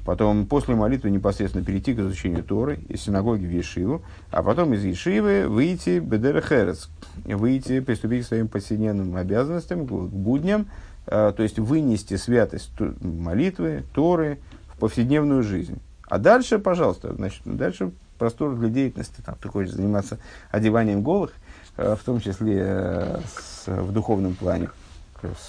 [0.05, 4.83] потом после молитвы непосредственно перейти к изучению Торы из синагоги в Ешиву, а потом из
[4.83, 6.89] Ешивы выйти Бедерхерес,
[7.25, 10.67] выйти, приступить к своим повседневным обязанностям, к будням,
[11.07, 12.71] э, то есть вынести святость
[13.01, 14.39] молитвы, Торы,
[14.79, 15.79] повседневную жизнь.
[16.07, 19.21] А дальше, пожалуйста, значит, дальше простор для деятельности.
[19.25, 20.19] Там ты хочешь заниматься
[20.51, 21.31] одеванием голых,
[21.77, 24.69] э, в том числе э, с, в духовном плане.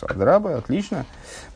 [0.03, 1.07] Адраба, отлично.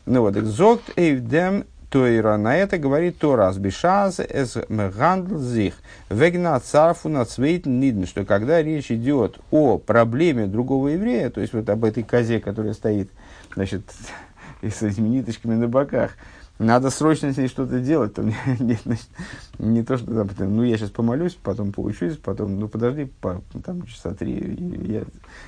[0.05, 2.37] Ну вот, экзокт эйвдем Тойра.
[2.37, 3.51] На это говорит Тора.
[3.51, 5.75] Сбишаз эс мгандл зих.
[6.09, 8.05] Вегна царфу на нидн.
[8.05, 12.73] Что когда речь идет о проблеме другого еврея, то есть вот об этой козе, которая
[12.73, 13.09] стоит,
[13.53, 13.81] значит,
[14.61, 16.11] с этими ниточками на боках,
[16.57, 18.23] надо срочно с ней что-то делать, то
[18.59, 18.97] не, не,
[19.59, 23.85] не то, что там, ну, я сейчас помолюсь, потом поучусь, потом, ну, подожди, по, там,
[23.85, 25.03] часа три, я,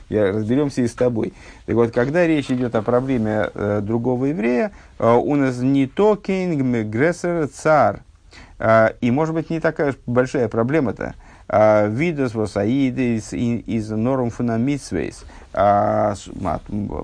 [0.09, 1.33] я разберемся и с тобой.
[1.65, 6.17] Так вот, когда речь идет о проблеме э, другого еврея, э, у нас не то
[6.17, 8.01] кейнг грессер цар,
[8.59, 11.15] э, и, может быть, не такая большая проблема-то,
[11.47, 15.23] э, Видос восаид из, норм фунамитсвейс.
[15.53, 16.15] А,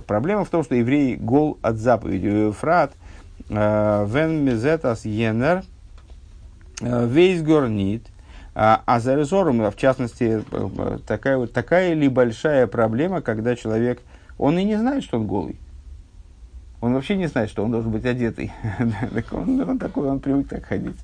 [0.06, 2.51] проблема в том, что еврей гол от заповеди.
[2.51, 2.91] Фрат–
[3.50, 5.64] Вен мизетас енер
[6.82, 8.08] весь горнит.
[8.56, 10.44] А за резором, в частности,
[11.08, 14.00] такая, вот, такая ли большая проблема, когда человек,
[14.38, 15.58] он и не знает, что он голый.
[16.80, 18.52] Он вообще не знает, что он должен быть одетый.
[19.32, 20.98] он, он такой, он привык так ходить.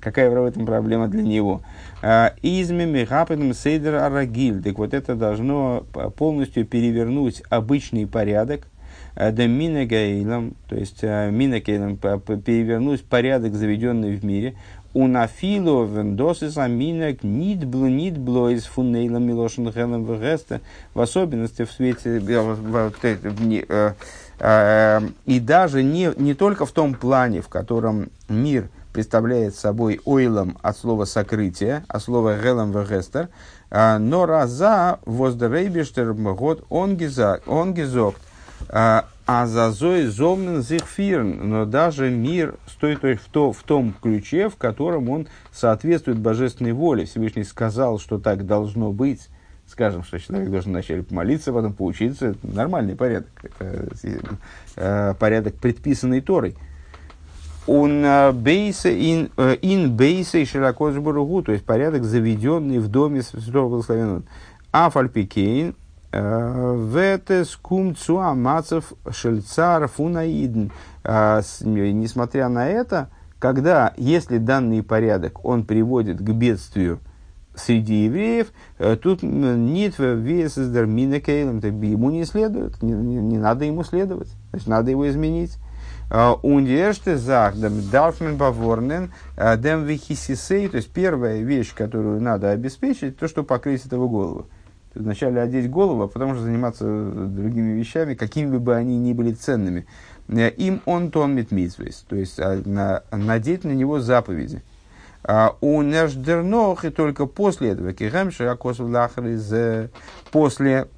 [0.00, 1.60] Какая в этом проблема для него?
[2.02, 4.62] Изми мехапеном сейдер арагиль.
[4.62, 5.84] Так вот это должно
[6.16, 8.62] полностью перевернуть обычный порядок,
[9.14, 14.54] Э, да минагейлом, то есть э, минагейлом, перевернуть порядок, заведенный в мире,
[14.92, 20.60] у нафило вендосис аминок нит бло нит бло из фуннейла милошен хелем вегеста,
[20.94, 22.20] в особенности в свете,
[24.38, 30.58] э, и даже не, не только в том плане, в котором мир представляет собой ойлом
[30.62, 33.28] от слова сокрытие, от слова гелем вегестер,
[33.70, 38.29] но раза воздерейбештер год онгизокт, а,
[38.68, 44.56] а за Зои зомнен зихфирн, но даже мир стоит в, то, в том ключе, в
[44.56, 47.04] котором он соответствует божественной воле.
[47.04, 49.28] Всевышний сказал, что так должно быть.
[49.68, 52.30] Скажем, что человек должен вначале помолиться, потом поучиться.
[52.30, 53.30] Это нормальный порядок.
[53.60, 53.88] Это
[54.74, 56.56] э, порядок, предписанный Торой.
[57.68, 58.04] Он
[58.34, 60.90] бейса ин бейса и широко
[61.42, 64.22] то есть порядок, заведенный в доме Святого Благословенного.
[64.72, 65.76] Афальпикейн,
[66.12, 70.70] Ветес кумцу амацев шельцар фунаидн.
[71.04, 77.00] А, несмотря на это, когда, если данный порядок, он приводит к бедствию
[77.54, 83.82] среди евреев, э, тут нет весездер минекейлем, ему не следует, не, не, не надо ему
[83.82, 85.56] следовать, значит, надо его изменить.
[86.10, 93.16] А, Ундерште захдам дарфмен баворнен а, дем вихисисей, то есть первая вещь, которую надо обеспечить,
[93.16, 94.48] то, что покрыть этого голову
[95.00, 99.86] вначале одеть голову, а потом уже заниматься другими вещами, какими бы они ни были ценными.
[100.28, 104.62] Э, им он тон митмитвейс, то есть а, на, надеть на него заповеди.
[105.22, 109.90] А у неждернох и только после этого, кихемши из
[110.30, 110.88] после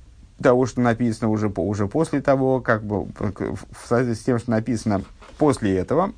[0.41, 5.03] того, что написано уже, уже после того, как бы в соответствии с тем, что написано
[5.39, 6.13] после этого,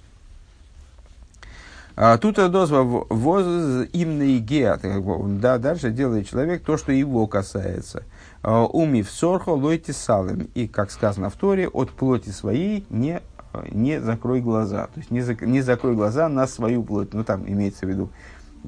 [2.20, 4.82] тут дозва воз имный геат.
[5.40, 8.02] Да, дальше делает человек то, что его касается.
[8.42, 10.48] А, Уми в сорхо лойти салым.
[10.54, 13.20] И, как сказано в Торе, от плоти своей не,
[13.70, 14.88] не закрой глаза.
[14.88, 17.14] То есть не, зак, не закрой глаза на свою плоть.
[17.14, 18.10] Ну, там имеется в виду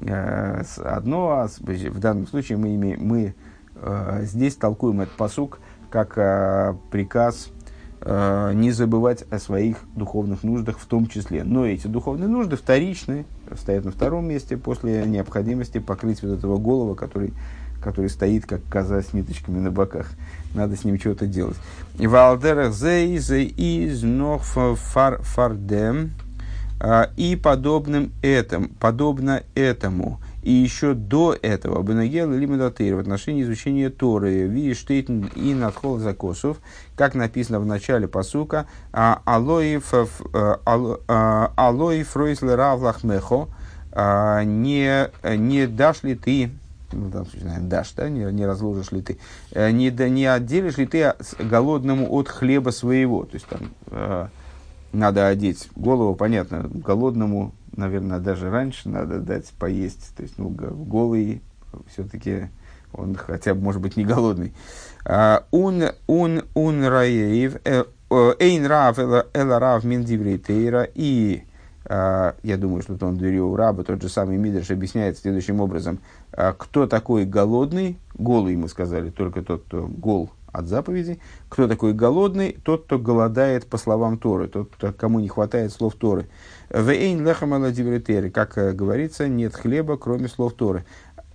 [0.01, 3.35] э, одно, а в данном случае мы, имеем, мы
[3.75, 5.59] э, здесь толкуем этот посук
[5.89, 7.49] как э, приказ
[8.05, 11.43] не забывать о своих духовных нуждах в том числе.
[11.43, 13.25] Но эти духовные нужды вторичные,
[13.57, 17.33] стоят на втором месте после необходимости покрыть вот этого голова, который,
[17.81, 20.11] который стоит как коза с ниточками на боках.
[20.53, 21.57] Надо с ним что-то делать.
[21.97, 24.03] Валдерах зейзе из
[25.23, 26.11] фардем
[26.79, 33.43] э, и подобным этому, подобно этому и еще до этого Бенагел или Медатыр в отношении
[33.43, 36.57] изучения Торы, видишь, Штейтн и Надхол Закосов,
[36.95, 39.81] как написано в начале посука, а, Алои
[41.07, 43.49] а, Фройсле Равлахмехо,
[43.91, 46.51] а, не, не дашь ли ты,
[46.93, 49.17] ну, там, наверное, дашь, да, не, не разложишь ли ты,
[49.51, 54.29] э, не, да, не отделишь ли ты голодному от хлеба своего, то есть там
[54.93, 60.15] надо одеть голову, понятно, голодному, наверное, даже раньше надо дать поесть.
[60.15, 61.41] То есть, ну, голый
[61.91, 62.49] все-таки
[62.93, 64.53] он хотя бы, может быть, не голодный.
[65.51, 67.83] Он, он, он раев, э,
[68.39, 71.43] эйн рав, эла рав мин тейра, и
[71.89, 75.99] я думаю, что он у раба, тот же самый Мидрш объясняет следующим образом.
[76.31, 77.97] Кто такой голодный?
[78.15, 81.21] Голый, мы сказали, только тот, кто гол от заповедей.
[81.47, 82.57] Кто такой голодный?
[82.63, 86.27] Тот, кто голодает по словам Торы, тот, кому не хватает слов Торы.
[86.69, 87.53] Вейн лехам
[88.31, 90.85] как э, говорится, нет хлеба, кроме слов Торы.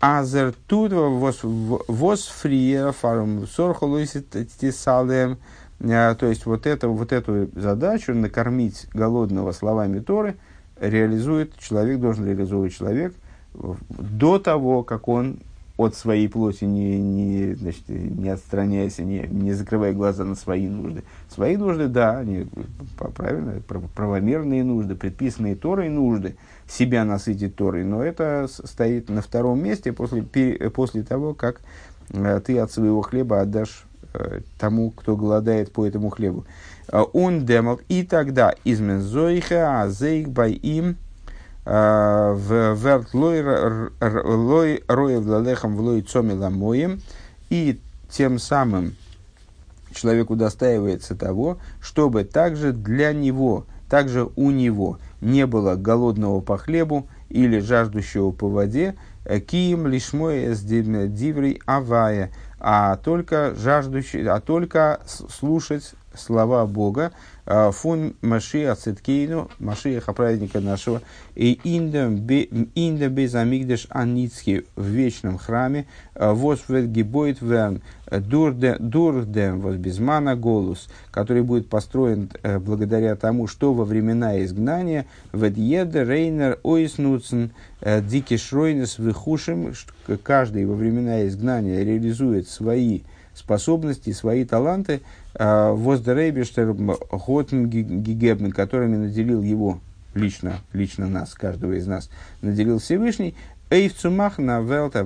[0.00, 5.38] Азер тут воз фрия фарм сорхолуиситисалем.
[5.80, 10.36] Э, то есть вот, это, вот эту задачу накормить голодного словами Торы
[10.80, 13.14] реализует человек, должен реализовывать человек
[13.54, 15.38] до того, как он
[15.82, 21.02] от своей плоти не, не, значит, не отстраняясь, не, не закрывая глаза на свои нужды.
[21.28, 22.46] Свои нужды, да, они
[23.14, 23.60] правильно,
[23.94, 26.36] правомерные нужды, предписанные Торой нужды,
[26.68, 31.60] себя насытить Торой, но это стоит на втором месте после, после того, как
[32.10, 36.44] э, ты от своего хлеба отдашь э, тому, кто голодает по этому хлебу.
[37.12, 40.96] Он демал, и тогда измен зоиха, а зейх бай им,
[41.64, 47.00] в верт лой роев лалехам в лой цоми ламоем,
[47.50, 48.96] и тем самым
[49.94, 57.06] человек удостаивается того, чтобы также для него, также у него не было голодного по хлебу
[57.28, 58.96] или жаждущего по воде,
[59.46, 67.12] кием лишмой диврей авая, а только жаждущий, а только слушать слова Бога,
[67.44, 71.02] а, фун Машия Циткейну, Машиаха праздника нашего,
[71.34, 77.82] и инда без амигдеш аницки в вечном храме, а, восвет гибоит верн,
[78.20, 86.58] дурдем возбезмана голос, который будет построен э, благодаря тому, что во времена изгнания ведьеда рейнер
[86.62, 89.72] ойснуцен э, дикишройнес выхушим,
[90.22, 93.02] каждый во времена изгнания реализует свои
[93.34, 95.00] способности, свои таланты,
[95.34, 99.80] а, Воздерейбештер Готен Гигебн, которыми наделил его
[100.14, 102.10] лично, лично нас, каждого из нас,
[102.40, 103.34] наделил Всевышний,
[103.70, 105.02] Эйвцумах на Велта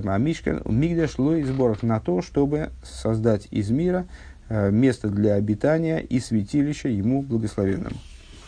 [0.65, 4.05] Мигдаш Луи сборах на то, чтобы создать из мира
[4.49, 7.95] а, место для обитания и святилища ему благословенному.